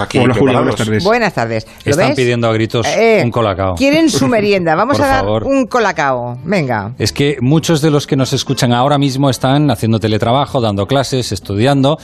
Aquí 0.00 0.18
Hola, 0.18 0.32
Julia, 0.32 0.58
buenas 0.58 0.76
tardes. 0.76 1.02
Buenas 1.02 1.34
tardes. 1.34 1.66
Están 1.84 2.14
pidiendo 2.14 2.46
a 2.46 2.52
gritos 2.52 2.86
eh, 2.86 3.20
un 3.24 3.32
colacao. 3.32 3.74
Quieren 3.74 4.08
su 4.10 4.28
merienda. 4.28 4.74
Vamos 4.76 5.00
a 5.00 5.08
dar 5.08 5.42
un 5.42 5.66
colacao. 5.66 6.38
Venga. 6.44 6.94
Es 7.00 7.12
que 7.12 7.38
muchos 7.40 7.82
de 7.82 7.90
los 7.90 8.06
que 8.06 8.14
nos 8.14 8.32
escuchan 8.32 8.72
ahora 8.72 8.96
mismo 8.96 9.28
están 9.28 9.72
haciendo 9.72 9.98
teletrabajo, 9.98 10.60
dando 10.60 10.86
clases, 10.86 11.32
estudiando 11.32 11.98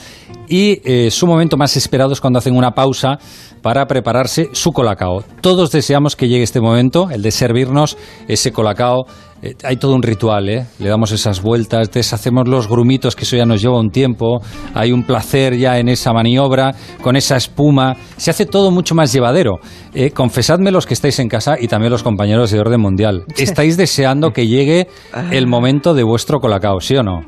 y 0.49 0.81
eh, 0.83 1.09
su 1.09 1.25
momento 1.25 1.55
más 1.55 1.77
esperado 1.77 2.11
es 2.11 2.19
cuando 2.19 2.39
hacen 2.39 2.57
una 2.57 2.75
pausa 2.75 3.17
para 3.61 3.87
prepararse 3.87 4.49
su 4.51 4.73
colacao. 4.73 5.23
Todos 5.39 5.71
deseamos 5.71 6.17
que 6.17 6.27
llegue 6.27 6.43
este 6.43 6.59
momento, 6.59 7.09
el 7.09 7.21
de 7.21 7.31
servirnos 7.31 7.97
ese 8.27 8.51
colacao. 8.51 9.05
Eh, 9.41 9.53
hay 9.63 9.77
todo 9.77 9.95
un 9.95 10.01
ritual, 10.01 10.49
¿eh? 10.49 10.65
Le 10.79 10.89
damos 10.89 11.11
esas 11.11 11.41
vueltas, 11.41 11.91
deshacemos 11.91 12.47
los 12.47 12.67
grumitos, 12.67 13.15
que 13.15 13.23
eso 13.23 13.35
ya 13.35 13.45
nos 13.45 13.61
lleva 13.61 13.79
un 13.79 13.89
tiempo. 13.89 14.39
Hay 14.73 14.91
un 14.91 15.03
placer 15.03 15.57
ya 15.57 15.77
en 15.77 15.89
esa 15.89 16.13
maniobra, 16.13 16.73
con 17.01 17.15
esa 17.15 17.35
espuma. 17.35 17.95
Se 18.17 18.31
hace 18.31 18.45
todo 18.45 18.71
mucho 18.71 18.95
más 18.95 19.11
llevadero. 19.13 19.59
Eh, 19.93 20.11
confesadme 20.11 20.71
los 20.71 20.85
que 20.85 20.93
estáis 20.93 21.19
en 21.19 21.27
casa 21.27 21.55
y 21.59 21.67
también 21.67 21.91
los 21.91 22.03
compañeros 22.03 22.51
de 22.51 22.59
Orden 22.59 22.81
Mundial. 22.81 23.25
¿Estáis 23.37 23.77
deseando 23.77 24.31
que 24.31 24.47
llegue 24.47 24.87
el 25.31 25.47
momento 25.47 25.93
de 25.93 26.03
vuestro 26.03 26.39
colacao, 26.39 26.79
sí 26.79 26.95
o 26.95 27.03
no? 27.03 27.21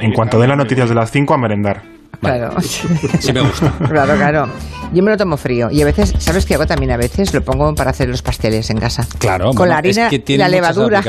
En 0.00 0.12
cuanto 0.12 0.38
den 0.38 0.50
las 0.50 0.58
noticias 0.58 0.88
de 0.88 0.94
las 0.94 1.10
5 1.10 1.34
a 1.34 1.38
merendar. 1.38 1.97
Claro. 2.20 2.54
Sí 3.20 3.32
me 3.32 3.40
gusta. 3.40 3.72
Claro, 3.88 4.16
claro. 4.16 4.48
Yo 4.92 5.02
me 5.02 5.10
lo 5.10 5.16
tomo 5.16 5.36
frío. 5.36 5.68
Y 5.70 5.82
a 5.82 5.84
veces, 5.84 6.14
¿sabes 6.18 6.46
qué 6.46 6.54
hago 6.54 6.66
también? 6.66 6.92
A 6.92 6.96
veces 6.96 7.32
lo 7.34 7.42
pongo 7.42 7.74
para 7.74 7.90
hacer 7.90 8.08
los 8.08 8.22
pasteles 8.22 8.70
en 8.70 8.78
casa. 8.78 9.06
Claro. 9.18 9.52
Con 9.52 9.68
la 9.68 9.78
harina 9.78 10.08
y 10.10 10.36
la 10.36 10.48
levadura. 10.48 11.02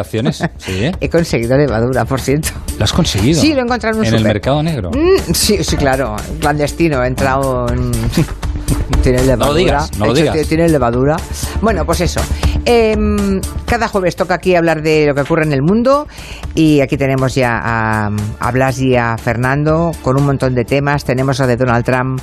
¿Sí? 0.58 0.92
He 1.00 1.10
conseguido 1.10 1.58
levadura, 1.58 2.06
por 2.06 2.20
cierto. 2.20 2.50
¿Lo 2.78 2.84
has 2.84 2.94
conseguido? 2.94 3.40
Sí, 3.40 3.54
lo 3.54 3.60
he 3.60 3.64
encontrado 3.64 3.96
en 3.96 4.02
un 4.02 4.08
¿En 4.08 4.16
el 4.16 4.24
mercado 4.24 4.62
negro? 4.64 4.92
Mm, 4.92 5.34
sí, 5.34 5.64
sí, 5.64 5.78
claro. 5.78 6.16
Clandestino. 6.40 7.04
He 7.04 7.08
entrado 7.08 7.68
en... 7.70 7.92
Tiene 9.02 9.24
levadura. 9.24 9.48
No 9.48 9.54
digas, 9.54 9.98
no 9.98 10.14
digas. 10.14 10.48
Tiene 10.48 10.70
levadura. 10.70 11.16
Bueno, 11.62 11.86
pues 11.86 12.02
eso. 12.02 12.22
Em, 12.66 13.40
cada 13.66 13.88
jueves 13.88 14.16
toca 14.16 14.36
aquí 14.36 14.56
hablar 14.56 14.82
de 14.82 15.06
lo 15.08 15.16
que 15.16 15.22
ocurre 15.22 15.44
en 15.44 15.54
el 15.54 15.62
mundo 15.62 16.08
y 16.56 16.82
aquí 16.82 16.98
tenemos 16.98 17.36
ya 17.36 17.60
a, 17.64 18.12
a 18.40 18.52
Blas 18.52 18.80
y 18.80 18.96
a 18.96 19.18
Fernando 19.18 19.92
con 20.02 20.18
un 20.18 20.26
montón 20.26 20.56
de 20.56 20.66
temas. 20.66 21.06
Tenemos 21.06 21.40
a 21.40 21.48
de 21.48 21.56
Donald 21.56 21.86
Trump 21.86 22.22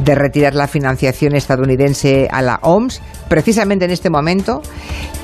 de 0.00 0.14
retirar 0.14 0.54
la 0.54 0.66
financiación 0.66 1.34
estadounidense 1.34 2.28
a 2.30 2.42
la 2.42 2.58
OMS. 2.62 3.00
Precisamente 3.28 3.84
en 3.84 3.90
este 3.90 4.10
momento 4.10 4.62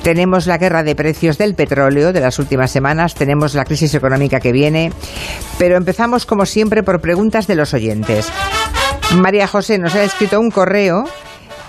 tenemos 0.03 0.47
la 0.47 0.57
guerra 0.57 0.83
de 0.83 0.95
precios 0.95 1.37
del 1.37 1.55
petróleo 1.55 2.13
de 2.13 2.21
las 2.21 2.39
últimas 2.39 2.71
semanas, 2.71 3.15
tenemos 3.15 3.55
la 3.55 3.65
crisis 3.65 3.93
económica 3.95 4.39
que 4.39 4.51
viene, 4.51 4.91
pero 5.57 5.77
empezamos 5.77 6.25
como 6.25 6.45
siempre 6.45 6.83
por 6.83 7.01
preguntas 7.01 7.47
de 7.47 7.55
los 7.55 7.73
oyentes. 7.73 8.31
María 9.15 9.47
José 9.47 9.79
nos 9.79 9.95
ha 9.95 10.03
escrito 10.03 10.39
un 10.39 10.51
correo 10.51 11.05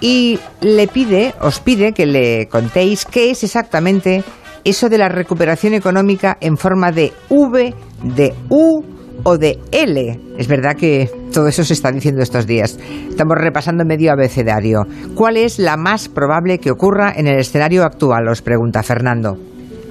y 0.00 0.39
le 0.61 0.89
pide, 0.89 1.34
os 1.41 1.61
pide 1.61 1.92
que 1.92 2.05
le 2.05 2.48
contéis 2.48 3.05
qué 3.05 3.31
es 3.31 3.44
exactamente 3.44 4.25
eso 4.64 4.89
de 4.89 4.98
la 4.98 5.08
recuperación 5.08 5.75
económica 5.75 6.36
en 6.41 6.56
forma 6.56 6.91
de 6.91 7.12
V, 7.31 7.75
de 8.03 8.34
U 8.50 8.83
o 9.22 9.39
de 9.39 9.59
L. 9.70 10.20
Es 10.36 10.48
verdad 10.48 10.75
que 10.77 11.11
todo 11.33 11.48
eso 11.48 11.64
se 11.64 11.75
está 11.75 11.91
diciendo 11.91 12.22
estos 12.22 12.47
días. 12.47 12.78
Estamos 13.09 13.36
repasando 13.39 13.84
medio 13.84 14.12
abecedario. 14.12 14.83
¿Cuál 15.14 15.36
es 15.36 15.59
la 15.59 15.77
más 15.77 16.09
probable 16.09 16.59
que 16.59 16.70
ocurra 16.70 17.12
en 17.16 17.28
el 17.28 17.39
escenario 17.39 17.84
actual? 17.84 18.28
Os 18.28 18.42
pregunta 18.42 18.83
Fernando. 18.83 19.39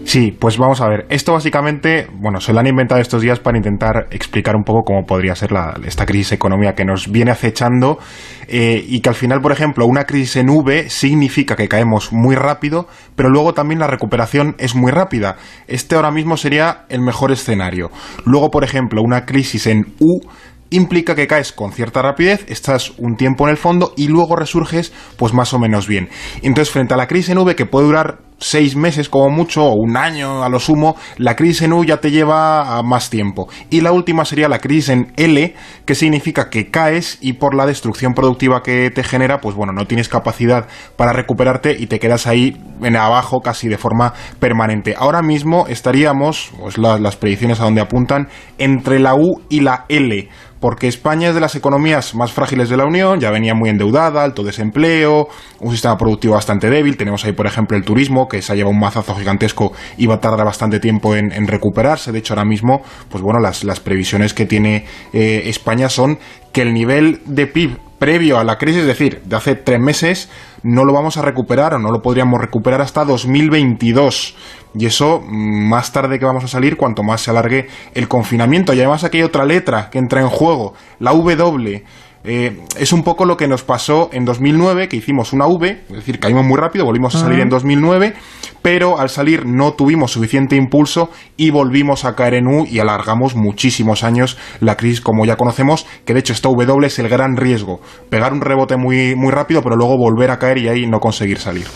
Sí, 0.08 0.32
pues 0.32 0.58
vamos 0.58 0.80
a 0.80 0.88
ver. 0.88 1.06
Esto 1.10 1.34
básicamente, 1.34 2.08
bueno, 2.14 2.40
se 2.40 2.54
lo 2.54 2.62
han 2.62 2.68
inventado 2.68 3.02
estos 3.02 3.22
días 3.22 3.42
para 3.42 3.58
intentar 3.58 4.08
explicar 4.10 4.56
un 4.56 4.64
poco 4.64 4.84
cómo 4.86 5.06
podría 5.06 5.36
ser 5.36 5.50
esta 5.84 6.06
crisis 6.06 6.32
económica 6.32 6.76
que 6.76 6.86
nos 6.86 7.12
viene 7.12 7.32
acechando 7.32 8.00
eh, 8.48 8.82
y 8.88 9.02
que 9.02 9.10
al 9.10 9.16
final, 9.16 9.42
por 9.42 9.52
ejemplo, 9.52 9.86
una 9.86 10.06
crisis 10.06 10.38
en 10.38 10.50
V 10.50 10.90
significa 10.90 11.58
que 11.58 11.68
caemos 11.68 12.14
muy 12.14 12.38
rápido, 12.38 12.88
pero 13.18 13.28
luego 13.28 13.54
también 13.54 13.82
la 13.82 13.88
recuperación 13.88 14.56
es 14.60 14.76
muy 14.76 14.94
rápida. 14.94 15.36
Este 15.68 15.98
ahora 15.98 16.12
mismo 16.12 16.38
sería 16.38 16.86
el 16.88 17.02
mejor 17.02 17.34
escenario. 17.34 17.92
Luego, 18.24 18.50
por 18.50 18.64
ejemplo, 18.64 19.02
una 19.02 19.26
crisis 19.26 19.68
en 19.68 19.94
U 20.00 20.22
implica 20.70 21.16
que 21.16 21.28
caes 21.28 21.52
con 21.52 21.74
cierta 21.74 22.02
rapidez, 22.02 22.46
estás 22.48 22.94
un 22.98 23.18
tiempo 23.18 23.46
en 23.46 23.52
el 23.52 23.58
fondo 23.58 23.94
y 23.98 24.08
luego 24.08 24.38
resurges 24.38 24.94
pues 25.18 25.34
más 25.34 25.54
o 25.54 25.60
menos 25.60 25.86
bien. 25.86 26.08
Entonces, 26.44 26.72
frente 26.72 26.94
a 26.94 26.98
la 26.98 27.08
crisis 27.08 27.32
en 27.32 27.40
V 27.40 27.58
que 27.58 27.66
puede 27.66 27.88
durar 27.88 28.27
seis 28.40 28.76
meses 28.76 29.10
como 29.10 29.30
mucho 29.30 29.66
o 29.66 29.74
un 29.74 29.98
año 29.98 30.44
a 30.44 30.50
lo 30.50 30.60
sumo, 30.60 30.96
la 31.18 31.36
crisis 31.36 31.64
en 31.64 31.74
U 31.74 31.84
ya 31.84 31.98
te 31.98 32.12
lleva 32.12 32.82
más 32.84 33.10
tiempo. 33.10 33.48
Y 33.70 33.82
la 33.82 33.92
última 33.92 34.26
sería 34.26 34.48
la 34.50 34.60
crisis 34.60 34.90
en 34.90 35.14
L, 35.16 35.56
que 35.86 35.96
significa 35.96 36.50
que 36.50 36.70
caes 36.70 37.18
y 37.22 37.34
por 37.34 37.56
la 37.56 37.66
destrucción 37.66 38.14
productiva 38.14 38.64
que 38.64 38.92
te 38.92 39.04
genera, 39.04 39.42
pues 39.42 39.56
bueno, 39.56 39.74
no 39.74 39.86
tienes 39.86 40.10
capacidad 40.10 40.68
para 40.96 41.14
recuperarte 41.14 41.76
y 41.78 41.88
te 41.88 42.00
quedas 42.00 42.28
ahí 42.28 42.58
en 42.82 42.96
abajo 42.96 43.42
casi 43.42 43.68
de 43.68 43.78
forma 43.78 44.14
permanente. 44.40 44.96
Ahora 44.98 45.22
mismo 45.22 45.66
estaríamos, 45.68 46.52
pues 46.60 46.78
las 46.78 47.16
predicciones 47.16 47.60
a 47.60 47.64
donde 47.64 47.82
apuntan, 47.82 48.28
entre 48.58 49.00
la 49.00 49.16
U 49.16 49.42
y 49.50 49.62
la 49.62 49.86
L 49.90 50.30
porque 50.60 50.88
España 50.88 51.30
es 51.30 51.36
de 51.36 51.42
las 51.42 51.56
economías 51.56 52.16
más 52.16 52.32
frágiles 52.32 52.70
de 52.70 52.78
la 52.78 52.86
Unión, 52.86 53.20
ya 53.20 53.32
venía 53.32 53.54
muy 53.54 53.70
endeudada, 53.70 54.24
alto 54.24 54.44
desempleo, 54.44 55.28
un 55.60 55.72
sistema 55.72 55.98
productivo 55.98 56.34
bastante 56.34 56.70
débil, 56.70 56.98
tenemos 56.98 57.24
ahí 57.26 57.34
por 57.34 57.48
ejemplo 57.48 57.78
el 57.78 57.84
turismo, 57.84 58.28
que 58.28 58.42
se 58.42 58.52
ha 58.52 58.56
llevado 58.56 58.74
un 58.74 58.80
mazazo 58.80 59.16
gigantesco 59.16 59.74
y 59.98 60.08
va 60.08 60.16
a 60.16 60.20
tardar 60.20 60.46
bastante 60.46 60.80
tiempo 60.80 61.16
en, 61.16 61.48
recuperarse, 61.48 62.12
de 62.12 62.20
hecho 62.20 62.34
ahora 62.34 62.46
mismo, 62.46 62.82
pues 63.10 63.24
bueno, 63.24 63.40
las, 63.40 63.80
previsiones 63.80 64.34
que 64.34 64.46
tiene 64.46 64.86
eh, 65.14 65.44
España 65.46 65.88
son 65.88 66.18
que 66.52 66.62
el 66.62 66.74
nivel 66.74 67.22
de 67.26 67.48
PIB 67.48 67.87
previo 68.00 68.38
a 68.38 68.44
la 68.44 68.58
crisis, 68.58 68.82
es 68.82 68.88
decir, 68.88 69.22
de 69.24 69.36
hace 69.36 69.56
tres 69.56 69.80
meses, 69.80 70.30
no 70.64 70.86
lo 70.86 70.94
vamos 70.94 71.18
a 71.18 71.22
recuperar 71.22 71.74
o 71.74 71.80
no 71.80 71.92
lo 71.92 72.02
podríamos 72.02 72.40
recuperar 72.40 72.82
hasta 72.82 73.06
2022. 73.06 74.36
Y 74.76 74.86
eso, 74.86 75.24
mm, 75.26 75.70
más 75.70 75.92
tarde 75.92 76.20
que 76.20 76.26
vamos 76.26 76.44
a 76.44 76.48
salir, 76.48 76.78
cuanto 76.78 77.04
más 77.04 77.22
se 77.22 77.32
alargue 77.32 77.68
el 77.94 78.08
confinamiento. 78.08 78.74
Y 78.74 78.80
además 78.80 79.04
aquí 79.04 79.18
hay 79.18 79.24
otra 79.24 79.46
letra 79.46 79.90
que 79.90 79.98
entra 79.98 80.22
en 80.22 80.30
juego, 80.30 80.74
la 81.00 81.12
W. 81.12 81.84
Eh, 82.30 82.60
es 82.78 82.92
un 82.92 83.04
poco 83.04 83.24
lo 83.24 83.38
que 83.38 83.48
nos 83.48 83.64
pasó 83.64 84.10
en 84.12 84.26
2009, 84.26 84.90
que 84.90 84.98
hicimos 84.98 85.32
una 85.32 85.48
V, 85.48 85.84
es 85.88 85.96
decir, 85.96 86.20
caímos 86.20 86.46
muy 86.46 86.58
rápido, 86.58 86.84
volvimos 86.84 87.16
a 87.16 87.20
salir 87.20 87.40
en 87.40 87.48
2009, 87.48 88.16
pero 88.62 89.00
al 89.00 89.08
salir 89.08 89.46
no 89.46 89.76
tuvimos 89.76 90.12
suficiente 90.12 90.58
impulso 90.58 91.10
y 91.38 91.52
volvimos 91.52 92.04
a 92.04 92.16
caer 92.16 92.34
en 92.34 92.48
U 92.48 92.66
y 92.70 92.80
alargamos 92.80 93.34
muchísimos 93.38 94.04
años 94.04 94.38
la 94.60 94.76
crisis 94.76 95.00
como 95.00 95.26
ya 95.26 95.38
conocemos, 95.38 95.88
que 96.04 96.14
de 96.14 96.20
hecho 96.20 96.34
esta 96.34 96.50
W 96.50 96.86
es 96.86 97.00
el 97.00 97.08
gran 97.08 97.38
riesgo, 97.38 97.80
pegar 98.10 98.34
un 98.34 98.42
rebote 98.42 98.76
muy, 98.76 99.16
muy 99.16 99.32
rápido, 99.32 99.62
pero 99.62 99.78
luego 99.78 99.96
volver 99.96 100.30
a 100.30 100.38
caer 100.38 100.58
y 100.58 100.68
ahí 100.68 100.86
no 100.86 101.00
conseguir 101.00 101.38
salir. 101.40 101.68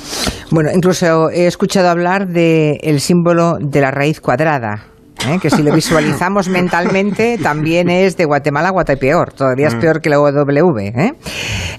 Bueno, 0.51 0.69
incluso 0.75 1.29
he 1.29 1.47
escuchado 1.47 1.89
hablar 1.89 2.27
del 2.27 2.99
símbolo 2.99 3.53
de 3.57 3.79
la 3.79 3.91
raíz 3.91 4.19
cuadrada. 4.19 4.90
¿Eh? 5.27 5.39
que 5.41 5.49
si 5.49 5.63
lo 5.63 5.71
visualizamos 5.75 6.49
mentalmente 6.49 7.37
también 7.41 7.89
es 7.89 8.17
de 8.17 8.25
Guatemala 8.25 8.69
a 8.69 8.95
peor, 8.95 9.33
todavía 9.33 9.67
es 9.67 9.75
mm. 9.75 9.79
peor 9.79 10.01
que 10.01 10.09
la 10.09 10.17
W. 10.17 10.87
¿eh? 10.87 11.13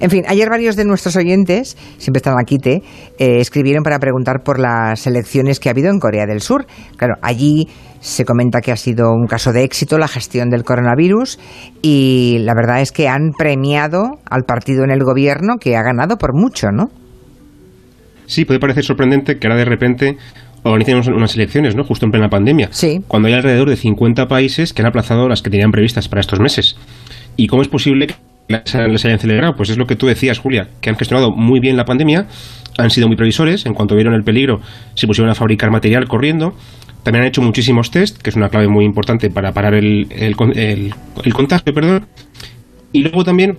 En 0.01 0.11
fin, 0.11 0.25
ayer 0.29 0.49
varios 0.49 0.77
de 0.77 0.85
nuestros 0.85 1.17
oyentes, 1.17 1.77
siempre 1.99 2.19
están 2.19 2.35
aquí, 2.41 2.59
te, 2.59 2.83
eh, 3.19 3.41
escribieron 3.41 3.83
para 3.83 3.99
preguntar 3.99 4.43
por 4.45 4.59
las 4.59 5.07
elecciones 5.07 5.61
que 5.61 5.69
ha 5.69 5.73
habido 5.73 5.91
en 5.91 5.99
Corea 5.99 6.27
del 6.27 6.41
Sur. 6.41 6.67
Claro, 6.97 7.15
allí 7.23 7.69
se 8.01 8.25
comenta 8.25 8.61
que 8.61 8.73
ha 8.73 8.77
sido 8.77 9.13
un 9.13 9.27
caso 9.27 9.53
de 9.53 9.63
éxito 9.63 9.97
la 9.99 10.09
gestión 10.09 10.51
del 10.51 10.65
coronavirus 10.65 11.39
y 11.83 12.39
la 12.41 12.55
verdad 12.55 12.81
es 12.81 12.91
que 12.91 13.09
han 13.09 13.31
premiado 13.37 14.19
al 14.29 14.43
partido 14.43 14.85
en 14.85 14.91
el 14.91 15.05
gobierno 15.05 15.57
que 15.61 15.77
ha 15.77 15.83
ganado 15.83 16.17
por 16.17 16.35
mucho, 16.35 16.69
¿no? 16.73 16.91
Sí, 18.27 18.45
puede 18.45 18.61
parecer 18.61 18.85
sorprendente 18.85 19.39
que 19.39 19.47
ahora 19.47 19.59
de 19.59 19.65
repente 19.65 20.17
organicen 20.63 21.13
unas 21.13 21.35
elecciones, 21.35 21.75
¿no? 21.75 21.85
Justo 21.85 22.07
en 22.07 22.13
plena 22.13 22.29
pandemia. 22.29 22.69
Sí. 22.71 23.01
Cuando 23.09 23.29
hay 23.29 23.35
alrededor 23.35 23.69
de 23.69 23.77
50 23.77 24.29
países 24.29 24.73
que 24.73 24.83
han 24.83 24.87
aplazado 24.87 25.29
las 25.29 25.43
que 25.43 25.51
tenían 25.51 25.73
previstas 25.73 26.09
para 26.09 26.21
estos 26.21 26.41
meses. 26.41 26.77
¿Y 27.37 27.47
cómo 27.47 27.63
es 27.63 27.69
posible 27.69 28.07
que 28.09 28.15
les 28.49 29.05
hayan 29.05 29.19
celebrado? 29.19 29.57
Pues 29.57 29.71
es 29.71 29.79
lo 29.79 29.87
que 29.87 29.97
tú 29.97 30.07
decías, 30.07 30.39
Julia, 30.39 30.69
que 30.81 30.91
han 30.91 30.97
gestionado 30.97 31.31
muy 31.31 31.61
bien 31.61 31.77
la 31.77 31.85
pandemia, 31.85 32.27
han 32.79 32.91
sido 32.91 33.09
muy 33.09 33.17
previsores, 33.17 33.67
en 33.67 33.75
cuanto 33.75 33.95
vieron 33.95 34.15
el 34.15 34.25
peligro 34.25 34.61
se 34.95 35.07
pusieron 35.07 35.31
a 35.31 35.35
fabricar 35.35 35.71
material 35.71 36.07
corriendo, 36.07 36.55
también 37.03 37.23
han 37.23 37.29
hecho 37.29 37.43
muchísimos 37.43 37.91
test, 37.91 38.21
que 38.21 38.31
es 38.31 38.37
una 38.37 38.49
clave 38.49 38.69
muy 38.69 38.85
importante 38.85 39.31
para 39.31 39.53
parar 39.53 39.75
el, 39.75 40.07
el, 40.11 40.37
el, 40.55 40.95
el 41.25 41.35
contagio, 41.35 41.75
perdón. 41.75 42.07
Y 42.93 43.03
luego 43.03 43.25
también 43.25 43.59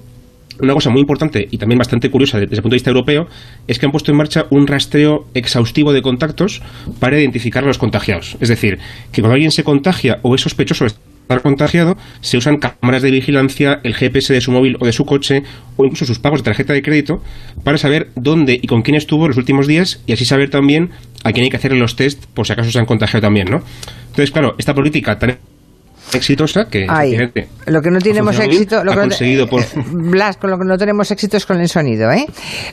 una 0.64 0.74
cosa 0.74 0.90
muy 0.90 1.02
importante 1.02 1.48
y 1.50 1.58
también 1.58 1.78
bastante 1.78 2.10
curiosa 2.10 2.40
desde 2.40 2.56
el 2.56 2.62
punto 2.62 2.74
de 2.74 2.78
vista 2.78 2.90
europeo 2.90 3.28
es 3.68 3.80
que 3.80 3.86
han 3.86 3.92
puesto 3.92 4.12
en 4.12 4.18
marcha 4.18 4.46
un 4.50 4.68
rastreo 4.68 5.28
exhaustivo 5.34 5.94
de 5.94 6.02
contactos 6.02 6.62
para 7.00 7.20
identificar 7.20 7.64
a 7.64 7.68
los 7.68 7.78
contagiados. 7.78 8.38
Es 8.40 8.50
decir, 8.50 8.80
que 9.12 9.22
cuando 9.22 9.36
alguien 9.36 9.52
se 9.52 9.64
contagia 9.64 10.20
o 10.22 10.36
es 10.36 10.42
sospechoso 10.42 10.86
de 10.86 10.88
estar 10.90 11.42
contagiado, 11.42 11.98
se 12.22 12.38
usan 12.38 12.58
cámaras 12.58 13.02
de 13.02 13.12
vigilancia, 13.12 13.80
el 13.84 13.94
GPS 13.94 14.34
de 14.34 14.42
su 14.42 14.52
móvil 14.52 14.78
o 14.80 14.86
de 14.86 14.94
su 14.94 15.06
coche 15.06 15.44
o 15.78 15.86
incluso 15.86 16.06
sus 16.06 16.20
pagos 16.20 16.42
de 16.42 16.46
tarjeta 16.46 16.74
de 16.74 16.82
crédito 16.82 17.22
para 17.64 17.78
saber 17.78 18.10
dónde 18.16 18.60
y 18.62 18.68
con 18.68 18.82
quién 18.82 18.96
estuvo 18.96 19.28
los 19.28 19.38
últimos 19.38 19.68
días 19.68 20.02
y 20.06 20.14
así 20.14 20.26
saber 20.26 20.50
también 20.50 20.92
a 21.24 21.32
quién 21.32 21.46
hay 21.46 21.50
que 21.50 21.58
hacerle 21.58 21.80
los 21.80 21.96
test 21.96 22.26
por 22.28 22.46
si 22.46 22.54
acaso 22.54 22.72
se 22.72 22.80
han 22.80 22.86
contagiado 22.86 23.22
también, 23.22 23.50
¿no? 23.50 23.62
Entonces, 24.08 24.32
claro, 24.32 24.56
esta 24.58 24.74
política 24.74 25.18
tan 25.18 25.38
exitosa 26.16 26.66
que 26.66 26.86
lo 27.66 27.82
que 27.82 27.90
no 27.92 28.00
tenemos 28.00 28.40
éxito 28.40 28.84
lo 28.84 28.92
que 28.94 29.00
conseguido 29.00 29.48
por... 29.48 29.62
Blas 29.92 30.38
con 30.38 30.52
lo 30.52 30.58
que 30.58 30.66
no 30.66 30.78
tenemos 30.78 31.10
éxito 31.12 31.38
es 31.38 31.46
con 31.46 31.60
el 31.60 31.70
sonido 31.70 32.12
¿eh? 32.12 32.26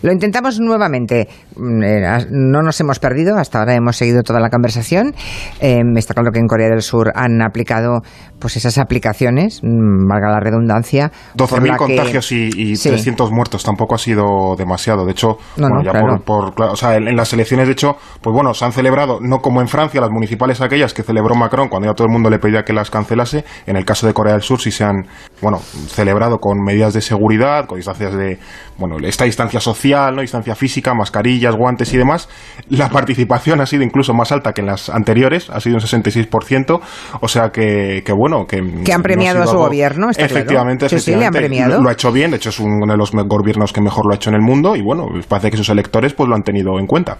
lo 0.03 0.13
intentamos 0.13 0.61
nuevamente. 0.61 1.29
Mm, 1.57 1.83
eh, 1.83 2.27
no 2.31 2.63
nos 2.63 2.81
hemos 2.81 2.99
perdido 2.99 3.37
hasta 3.37 3.61
ahora 3.61 3.75
hemos 3.75 3.97
seguido 3.97 4.23
toda 4.23 4.41
la 4.41 4.51
conversación. 4.51 5.15
Eh, 5.61 5.83
está 5.97 6.15
claro 6.15 6.31
que 6.33 6.39
en 6.39 6.47
Corea 6.47 6.69
del 6.69 6.83
Sur 6.83 7.13
han 7.15 7.43
aplicado 7.43 8.01
pues 8.39 8.57
esas 8.57 8.79
aplicaciones 8.79 9.61
mm, 9.63 10.09
valga 10.09 10.31
la 10.31 10.41
redundancia 10.41 11.11
12.000 11.37 11.77
contagios 11.77 12.33
y, 12.33 12.75
300 12.75 13.31
muertos 13.31 13.63
tampoco 13.63 13.95
ha 13.95 13.99
sido 13.99 14.57
demasiado. 14.57 15.05
De 15.05 15.13
hecho 15.13 15.39
ya 15.85 15.93
por, 16.25 16.55
o 16.61 16.77
sea, 16.77 16.97
en, 16.97 17.17
las 17.17 17.33
elecciones 17.33 17.67
de 17.67 17.73
hecho 17.73 17.97
pues 18.21 18.33
bueno 18.33 18.55
se 18.55 18.65
han 18.65 18.73
celebrado 18.73 19.19
no 19.21 19.39
como 19.39 19.61
en 19.61 19.69
Francia 19.69 20.01
las 20.01 20.11
municipales 20.11 20.61
aquellas 20.61 20.95
que 20.95 21.03
celebró 21.03 21.35
Macron 21.35 21.69
cuando 21.69 21.89
ya 21.89 21.95
todo 21.95 22.07
el 22.07 22.13
mundo 22.13 22.31
le 22.31 22.39
pedía 22.39 22.65
que 22.65 22.73
las 22.73 22.91
cancelase 22.91 23.30
en 23.35 23.77
el 23.77 23.85
caso 23.85 24.07
de 24.07 24.13
Corea 24.13 24.35
del 24.35 24.43
Sur 24.43 24.61
sí 24.61 24.71
se 24.71 24.85
han, 24.85 25.07
bueno, 25.41 25.59
celebrado 25.59 26.39
con 26.39 26.59
medidas 26.63 26.95
de 26.95 27.01
seguridad, 27.01 27.67
con 27.67 27.77
distancias 27.77 28.15
de, 28.15 28.39
bueno, 28.79 28.97
esta 29.03 29.25
distancia 29.25 29.61
social, 29.61 30.15
¿no? 30.17 30.23
distancia 30.23 30.55
física, 30.55 30.95
mascarillas, 30.95 31.55
guantes 31.55 31.93
y 31.93 31.99
demás. 31.99 32.29
La 32.69 32.89
participación 32.89 33.61
ha 33.61 33.67
sido 33.67 33.83
incluso 33.83 34.15
más 34.15 34.33
alta 34.33 34.53
que 34.53 34.63
en 34.63 34.69
las 34.69 34.89
anteriores, 34.89 35.51
ha 35.51 35.61
sido 35.61 35.77
un 35.77 35.83
66%, 35.83 36.81
o 37.21 37.29
sea 37.29 37.51
que, 37.51 38.03
que 38.05 38.13
bueno, 38.13 38.47
que... 38.47 38.61
Que 38.85 38.93
han 38.93 39.03
premiado 39.03 39.43
a 39.43 39.47
su 39.47 39.59
gobierno, 39.59 40.11
está 40.11 40.25
efectivamente, 40.25 40.87
efectivamente. 40.87 41.27
han 41.27 41.33
premiado. 41.33 41.83
Lo, 41.83 41.89
ha 41.89 41.93
hecho 41.93 42.11
bien, 42.11 42.31
de 42.31 42.39
hecho 42.39 42.49
es 42.51 42.59
uno 42.61 42.87
de 42.87 42.97
los 42.97 43.13
gobiernos 43.13 43.73
que 43.73 43.81
mejor 43.81 44.07
lo 44.07 44.13
ha 44.13 44.17
hecho 44.17 44.31
en 44.31 44.37
el 44.37 44.43
mundo 44.43 44.77
y 44.77 44.83
bueno, 44.83 45.07
parece 45.29 45.51
que 45.51 45.57
sus 45.57 45.69
electores 45.69 46.15
pues 46.15 46.29
lo 46.29 46.35
han 46.35 46.43
tenido 46.43 46.79
en 46.79 46.87
cuenta. 46.87 47.19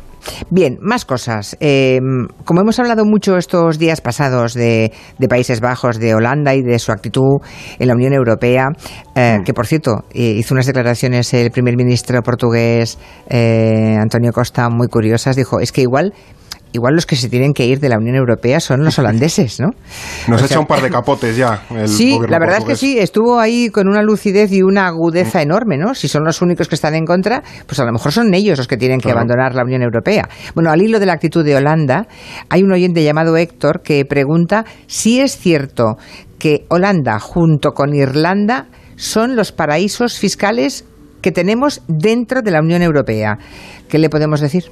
Bien, 0.51 0.79
más 0.81 1.05
cosas. 1.05 1.57
Eh, 1.61 2.01
como 2.45 2.61
hemos 2.61 2.79
hablado 2.79 3.05
mucho 3.05 3.37
estos 3.37 3.79
días 3.79 4.01
pasados 4.01 4.55
de, 4.55 4.93
de 5.19 5.29
Países 5.29 5.61
Bajos, 5.61 5.90
de 5.99 6.15
Holanda 6.15 6.55
y 6.55 6.63
de 6.63 6.79
su 6.79 6.93
actitud 6.93 7.41
en 7.79 7.89
la 7.89 7.95
Unión 7.95 8.13
Europea, 8.13 8.69
eh, 9.15 9.39
mm. 9.41 9.45
que 9.45 9.55
por 9.55 9.67
cierto 9.67 10.05
eh, 10.13 10.35
hizo 10.39 10.55
unas 10.55 10.67
declaraciones 10.67 11.33
el 11.35 11.51
primer 11.51 11.77
ministro 11.77 12.23
portugués 12.23 12.99
eh, 13.29 13.97
Antonio 14.01 14.33
Costa 14.33 14.69
muy 14.69 14.89
curiosas, 14.89 15.37
dijo, 15.37 15.61
es 15.61 15.73
que 15.73 15.83
igual 15.83 16.13
igual 16.73 16.95
los 16.95 17.07
que 17.07 17.17
se 17.17 17.29
tienen 17.29 17.53
que 17.53 17.67
ir 17.67 17.81
de 17.81 17.89
la 17.89 17.99
Unión 17.99 18.17
Europea 18.17 18.61
son 18.61 18.85
los 18.85 18.99
holandeses, 18.99 19.61
¿no? 19.61 19.71
Nos 20.29 20.43
ha 20.43 20.47
hecho 20.47 20.61
un 20.61 20.67
par 20.67 20.83
de 20.83 20.91
capotes 20.91 21.37
ya. 21.37 21.63
El 21.71 21.89
sí, 21.89 22.19
la 22.29 22.39
verdad 22.39 22.59
es 22.59 22.65
que 22.65 22.77
sí, 22.77 22.99
estuvo 22.99 23.39
ahí 23.39 23.71
con 23.71 23.89
una 23.89 24.03
lucidez 24.03 24.53
y 24.53 24.63
una 24.63 24.87
agudeza 24.87 25.39
mm. 25.39 25.43
enorme, 25.43 25.77
¿no? 25.79 25.95
Si 25.95 26.09
son 26.09 26.25
los 26.25 26.43
únicos 26.43 26.69
que 26.69 26.75
están 26.75 26.95
en 26.95 27.05
contra, 27.05 27.43
pues 27.67 27.79
a 27.81 27.85
lo 27.85 27.93
mejor 27.93 28.13
son 28.13 28.33
ellos 28.35 28.59
los 28.59 28.69
que 28.69 28.77
tienen 28.77 29.01
que 29.01 29.11
abandonar 29.11 29.55
la 29.55 29.65
Unión 29.65 29.83
Europea. 29.83 30.29
Bueno, 30.55 30.71
al 30.71 30.81
hilo 30.83 31.01
de 31.01 31.07
la 31.07 31.15
actitud 31.15 31.45
de 31.45 31.57
Holanda, 31.57 32.07
hay 32.49 32.63
un 32.63 32.73
oyente 32.73 33.03
llamado 33.03 33.37
Héctor 33.37 33.83
que 33.83 34.05
pregunta 34.05 34.65
si 34.87 35.21
es 35.21 35.37
cierto 35.37 35.97
que 36.39 36.65
Holanda, 36.69 37.19
junto 37.19 37.73
con 37.73 37.95
Irlanda, 37.95 38.69
son 38.97 39.37
los 39.37 39.53
paraísos 39.53 40.19
fiscales 40.19 40.85
que 41.21 41.33
tenemos 41.33 41.83
dentro 41.87 42.43
de 42.43 42.51
la 42.51 42.61
Unión 42.61 42.83
Europea. 42.83 43.39
¿Qué 43.89 43.99
le 43.99 44.09
podemos 44.09 44.41
decir? 44.41 44.65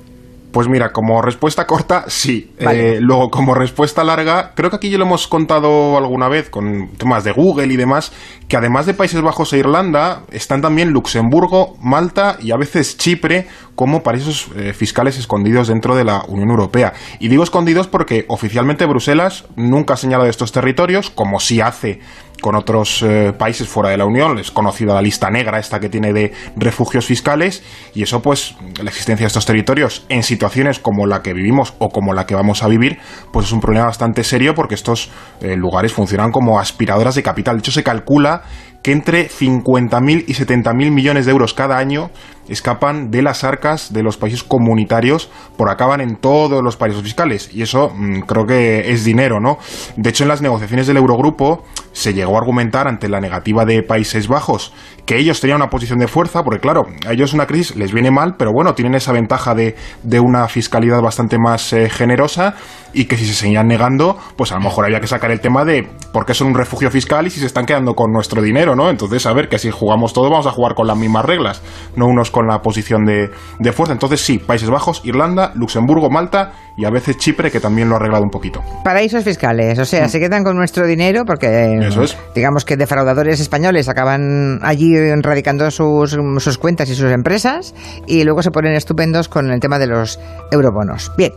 Pues 0.53 0.67
mira, 0.67 0.93
como 0.93 1.21
respuesta 1.21 1.67
corta, 1.67 2.05
sí. 2.09 2.53
Eh, 2.59 2.99
luego, 3.01 3.31
como 3.31 3.55
respuesta 3.55 4.03
larga, 4.03 4.53
creo 4.55 4.71
que 4.71 4.77
aquí 4.77 4.91
ya 4.91 4.97
lo 4.97 5.05
hemos 5.05 5.29
contado 5.29 5.99
alguna 5.99 6.29
vez 6.29 6.49
con 6.49 6.89
temas 6.97 7.25
de 7.25 7.33
Google 7.33 7.73
y 7.73 7.77
demás, 7.77 8.13
que 8.49 8.57
además 8.57 8.87
de 8.87 8.95
Países 8.95 9.21
Bajos 9.21 9.53
e 9.53 9.59
Irlanda, 9.59 10.23
están 10.31 10.63
también 10.63 10.91
Luxemburgo, 10.91 11.77
Malta 11.83 12.39
y 12.41 12.53
a 12.53 12.57
veces 12.57 12.97
Chipre 12.97 13.47
como 13.75 14.03
paraísos 14.03 14.49
eh, 14.57 14.73
fiscales 14.73 15.19
escondidos 15.19 15.69
dentro 15.69 15.95
de 15.95 16.05
la 16.05 16.23
Unión 16.27 16.51
Europea. 16.51 16.95
Y 17.21 17.29
digo 17.29 17.45
escondidos 17.45 17.87
porque 17.87 18.25
oficialmente 18.29 18.87
Bruselas 18.87 19.45
nunca 19.55 19.95
ha 19.95 19.97
señalado 19.97 20.29
estos 20.29 20.51
territorios, 20.51 21.11
como 21.11 21.41
sí 21.41 21.61
hace 21.61 22.01
con 22.41 22.55
otros 22.55 23.03
eh, 23.03 23.33
países 23.37 23.69
fuera 23.69 23.91
de 23.91 23.97
la 23.97 24.05
Unión, 24.05 24.39
es 24.39 24.51
conocida 24.51 24.95
la 24.95 25.03
lista 25.03 25.31
negra 25.31 25.59
esta 25.59 25.81
que 25.81 25.89
tiene 25.89 26.13
de 26.13 26.33
refugios 26.57 27.07
fiscales 27.07 27.63
y 27.95 28.03
eso 28.03 28.23
pues 28.23 28.55
la 28.83 28.91
existencia 28.91 29.25
de 29.25 29.29
estos 29.29 29.47
territorios 29.47 30.05
en 30.09 30.23
situaciones 30.23 30.79
como 30.79 31.07
la 31.07 31.23
que 31.23 31.33
vivimos 31.33 31.75
o 31.79 31.89
como 31.89 32.15
la 32.15 32.27
que 32.27 32.35
vamos 32.35 32.63
a 32.63 32.69
vivir 32.69 32.99
pues 33.33 33.47
es 33.47 33.53
un 33.53 33.61
problema 33.61 33.87
bastante 33.87 34.25
serio 34.25 34.55
porque 34.55 34.75
estos 34.75 35.11
eh, 35.41 35.57
lugares 35.57 35.93
funcionan 35.93 36.31
como 36.31 36.59
aspiradoras 36.59 37.15
de 37.15 37.23
capital. 37.23 37.57
De 37.57 37.61
hecho 37.61 37.73
se 37.73 37.83
calcula 37.83 38.43
que 38.83 38.93
entre 38.93 39.29
50.000 39.29 40.25
y 40.27 40.35
70.000 40.35 40.91
millones 40.91 41.27
de 41.27 41.33
euros 41.33 41.55
cada 41.55 41.79
año 41.79 42.11
escapan 42.49 43.11
de 43.11 43.23
las 43.23 43.45
arcas 43.45 43.93
de 43.93 44.03
los 44.03 44.17
países 44.17 44.43
comunitarios 44.43 45.31
por 45.57 45.71
acaban 45.71 46.01
en 46.01 46.17
todos 46.17 46.63
los 46.63 46.77
países 46.77 47.03
fiscales 47.03 47.51
y 47.53 47.63
eso 47.63 47.91
mm, 47.95 48.21
creo 48.21 48.47
que 48.47 48.91
es 48.91 49.05
dinero, 49.05 49.41
¿no? 49.41 49.59
De 49.97 50.11
hecho 50.11 50.25
en 50.25 50.29
las 50.29 50.43
negociaciones 50.43 50.87
del 50.87 50.97
Eurogrupo 50.97 51.65
se 51.93 52.15
llegó 52.15 52.37
a 52.37 52.39
argumentar 52.39 52.87
ante 52.87 53.09
la 53.09 53.21
negativa 53.21 53.65
de 53.65 53.83
Países 53.83 54.29
Bajos 54.29 54.73
que 55.05 55.17
ellos 55.17 55.41
tenían 55.41 55.57
una 55.57 55.71
posición 55.71 55.99
de 55.99 56.07
fuerza, 56.07 56.43
porque 56.43 56.61
claro, 56.61 56.87
a 57.07 57.13
ellos 57.13 57.33
una 57.33 57.47
crisis 57.47 57.77
les 57.77 57.93
viene 57.93 58.11
mal, 58.11 58.37
pero 58.39 58.53
bueno, 58.53 58.75
tienen 58.75 58.95
esa 58.95 59.13
ventaja 59.13 59.55
de, 59.55 59.75
de 60.03 60.21
una 60.21 60.47
fiscalidad 60.49 61.01
bastante 61.01 61.39
más 61.39 61.73
eh, 61.73 61.89
generosa 61.89 62.55
y 62.93 63.07
que 63.07 63.17
si 63.17 63.27
se 63.27 63.35
seguían 63.35 63.69
negando, 63.69 64.19
pues 64.37 64.53
a 64.53 64.57
lo 64.57 64.61
mejor 64.61 64.85
había 64.85 65.01
que 65.01 65.07
sacar 65.07 65.31
el 65.31 65.41
tema 65.41 65.65
de 65.65 65.89
por 66.13 66.27
qué 66.27 66.35
son 66.35 66.49
un 66.49 66.55
refugio 66.55 66.91
fiscal 66.91 67.27
y 67.27 67.31
si 67.31 67.41
se 67.41 67.47
están 67.47 67.67
quedando 67.67 67.95
con 67.95 68.13
nuestro 68.13 68.43
dinero, 68.43 68.68
¿no? 68.75 68.91
Entonces, 68.91 69.25
a 69.27 69.33
ver, 69.33 69.49
que 69.49 69.59
si 69.59 69.71
jugamos 69.71 70.13
todos 70.13 70.31
vamos 70.31 70.47
a 70.47 70.51
jugar 70.51 70.75
con 70.75 70.87
las 70.87 70.97
mismas 70.97 71.25
reglas, 71.25 71.63
no 71.97 72.07
unos 72.07 72.31
con 72.31 72.47
la 72.47 72.61
posición 72.61 73.05
de, 73.05 73.31
de 73.59 73.73
fuerza. 73.73 73.93
Entonces, 73.93 74.21
sí, 74.21 74.39
Países 74.39 74.71
Bajos, 74.71 75.03
Irlanda, 75.05 75.53
Luxemburgo, 75.55 76.11
Malta 76.11 76.53
y 76.77 76.85
a 76.85 76.91
veces 76.91 77.17
Chipre, 77.17 77.51
que 77.51 77.59
también 77.59 77.89
lo 77.89 77.97
ha 77.97 77.99
arreglado 77.99 78.23
un 78.23 78.31
poquito. 78.31 78.63
Paraísos 78.85 79.25
fiscales, 79.25 79.79
o 79.81 79.85
sea, 79.85 80.07
mm. 80.07 80.09
se 80.11 80.21
quedan 80.21 80.45
con 80.45 80.57
nuestro 80.57 80.87
dinero 80.87 81.25
porque, 81.27 81.91
digamos 82.35 82.65
que 82.65 82.77
defraudadores 82.77 83.41
españoles 83.41 83.89
acaban 83.89 84.61
allí 84.63 84.95
radicando 85.21 85.71
sus, 85.73 86.17
sus 86.39 86.59
cuentas 86.59 86.89
y 86.89 86.95
sus 86.95 87.11
empresas 87.11 87.75
y 88.07 88.23
luego 88.23 88.43
se 88.43 88.53
ponen 88.53 88.75
estupendos 88.75 89.29
con 89.29 89.51
el 89.51 89.59
tema 89.59 89.79
de 89.81 89.89
los 89.89 90.21
eurobonos. 90.53 91.11
Bien, 91.17 91.33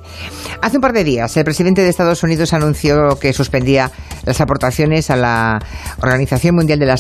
hace 0.62 0.78
un 0.78 0.82
par 0.82 0.94
de 0.94 1.04
días 1.04 1.36
el 1.36 1.44
presidente 1.44 1.82
de 1.82 1.90
Estados 1.90 2.22
Unidos 2.22 2.54
anunció 2.54 3.18
que 3.20 3.34
suspendía 3.34 3.92
las 4.26 4.42
aportaciones 4.42 5.10
a 5.10 5.16
la 5.16 5.60
Organización 6.02 6.56
Mundial 6.56 6.78
de 6.78 6.86
la 6.86 6.98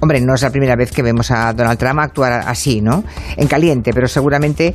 Hombre, 0.00 0.20
no 0.20 0.34
es 0.34 0.42
la 0.42 0.50
primera 0.50 0.76
vez 0.76 0.90
que 0.90 1.02
vemos 1.02 1.30
a 1.30 1.52
Donald 1.52 1.78
Trump 1.78 2.00
actuar 2.00 2.44
así, 2.46 2.80
¿no? 2.80 3.04
En 3.36 3.48
caliente, 3.48 3.92
pero 3.92 4.08
seguramente 4.08 4.74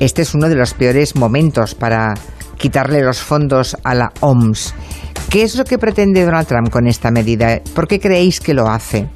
este 0.00 0.22
es 0.22 0.34
uno 0.34 0.48
de 0.48 0.54
los 0.54 0.74
peores 0.74 1.16
momentos 1.16 1.74
para 1.74 2.14
quitarle 2.58 3.02
los 3.02 3.18
fondos 3.18 3.76
a 3.84 3.94
la 3.94 4.12
OMS. 4.20 4.74
¿Qué 5.30 5.42
es 5.42 5.56
lo 5.56 5.64
que 5.64 5.78
pretende 5.78 6.24
Donald 6.24 6.46
Trump 6.46 6.70
con 6.70 6.86
esta 6.86 7.10
medida? 7.10 7.60
¿Por 7.74 7.88
qué 7.88 8.00
creéis 8.00 8.40
que 8.40 8.54
lo 8.54 8.68
hace? 8.68 9.08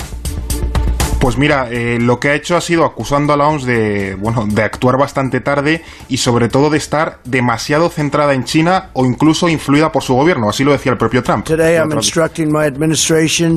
Pues 1.21 1.37
mira, 1.37 1.69
eh, 1.71 1.99
lo 2.01 2.19
que 2.19 2.31
ha 2.31 2.35
hecho 2.35 2.57
ha 2.57 2.63
sido 2.63 2.87
acusando 2.87 3.35
a 3.35 3.37
la 3.37 3.47
OMS 3.47 3.67
de, 3.67 4.15
bueno, 4.15 4.47
de 4.47 4.63
actuar 4.63 4.97
bastante 4.97 5.41
tarde 5.41 5.85
y 6.09 6.17
sobre 6.17 6.49
todo 6.49 6.71
de 6.71 6.79
estar 6.79 7.19
demasiado 7.25 7.91
centrada 7.91 8.33
en 8.33 8.45
China 8.45 8.89
o 8.95 9.05
incluso 9.05 9.50
influida 9.50 9.93
por 9.93 10.03
su 10.03 10.15
gobierno, 10.15 10.49
así 10.49 10.65
lo 10.65 10.73
decía 10.73 10.93
el 10.93 10.99
propio 10.99 11.23
Trump. 11.23 11.47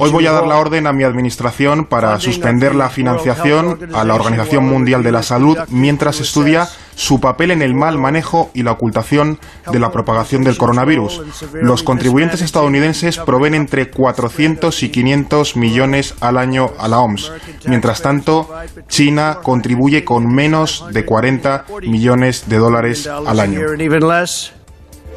Hoy 0.01 0.11
voy 0.11 0.27
a 0.27 0.31
dar 0.33 0.45
la 0.45 0.57
orden 0.57 0.87
a 0.87 0.93
mi 0.93 1.05
administración 1.05 1.85
para 1.85 2.19
suspender 2.19 2.75
la 2.75 2.89
financiación 2.89 3.79
a 3.93 4.03
la 4.03 4.15
Organización 4.15 4.67
Mundial 4.67 5.01
de 5.01 5.13
la 5.13 5.23
Salud 5.23 5.57
mientras 5.69 6.19
estudia 6.19 6.67
su 6.95 7.19
papel 7.19 7.51
en 7.51 7.61
el 7.61 7.73
mal 7.73 7.97
manejo 7.97 8.51
y 8.53 8.63
la 8.63 8.71
ocultación 8.71 9.39
de 9.71 9.79
la 9.79 9.91
propagación 9.91 10.43
del 10.43 10.57
coronavirus. 10.57 11.21
Los 11.53 11.83
contribuyentes 11.83 12.41
estadounidenses 12.41 13.17
proveen 13.19 13.53
entre 13.53 13.89
400 13.89 14.83
y 14.83 14.89
500 14.89 15.55
millones 15.55 16.15
al 16.21 16.37
año 16.37 16.71
a 16.77 16.87
la 16.87 16.99
OMS. 16.99 17.31
Mientras 17.67 18.01
tanto, 18.01 18.49
China 18.87 19.39
contribuye 19.41 20.03
con 20.03 20.27
menos 20.27 20.85
de 20.91 21.05
40 21.05 21.65
millones 21.81 22.47
de 22.47 22.57
dólares 22.57 23.07
al 23.07 23.39
año. 23.39 23.59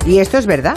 ¿Y 0.06 0.18
esto 0.18 0.38
es 0.38 0.46
verdad? 0.46 0.76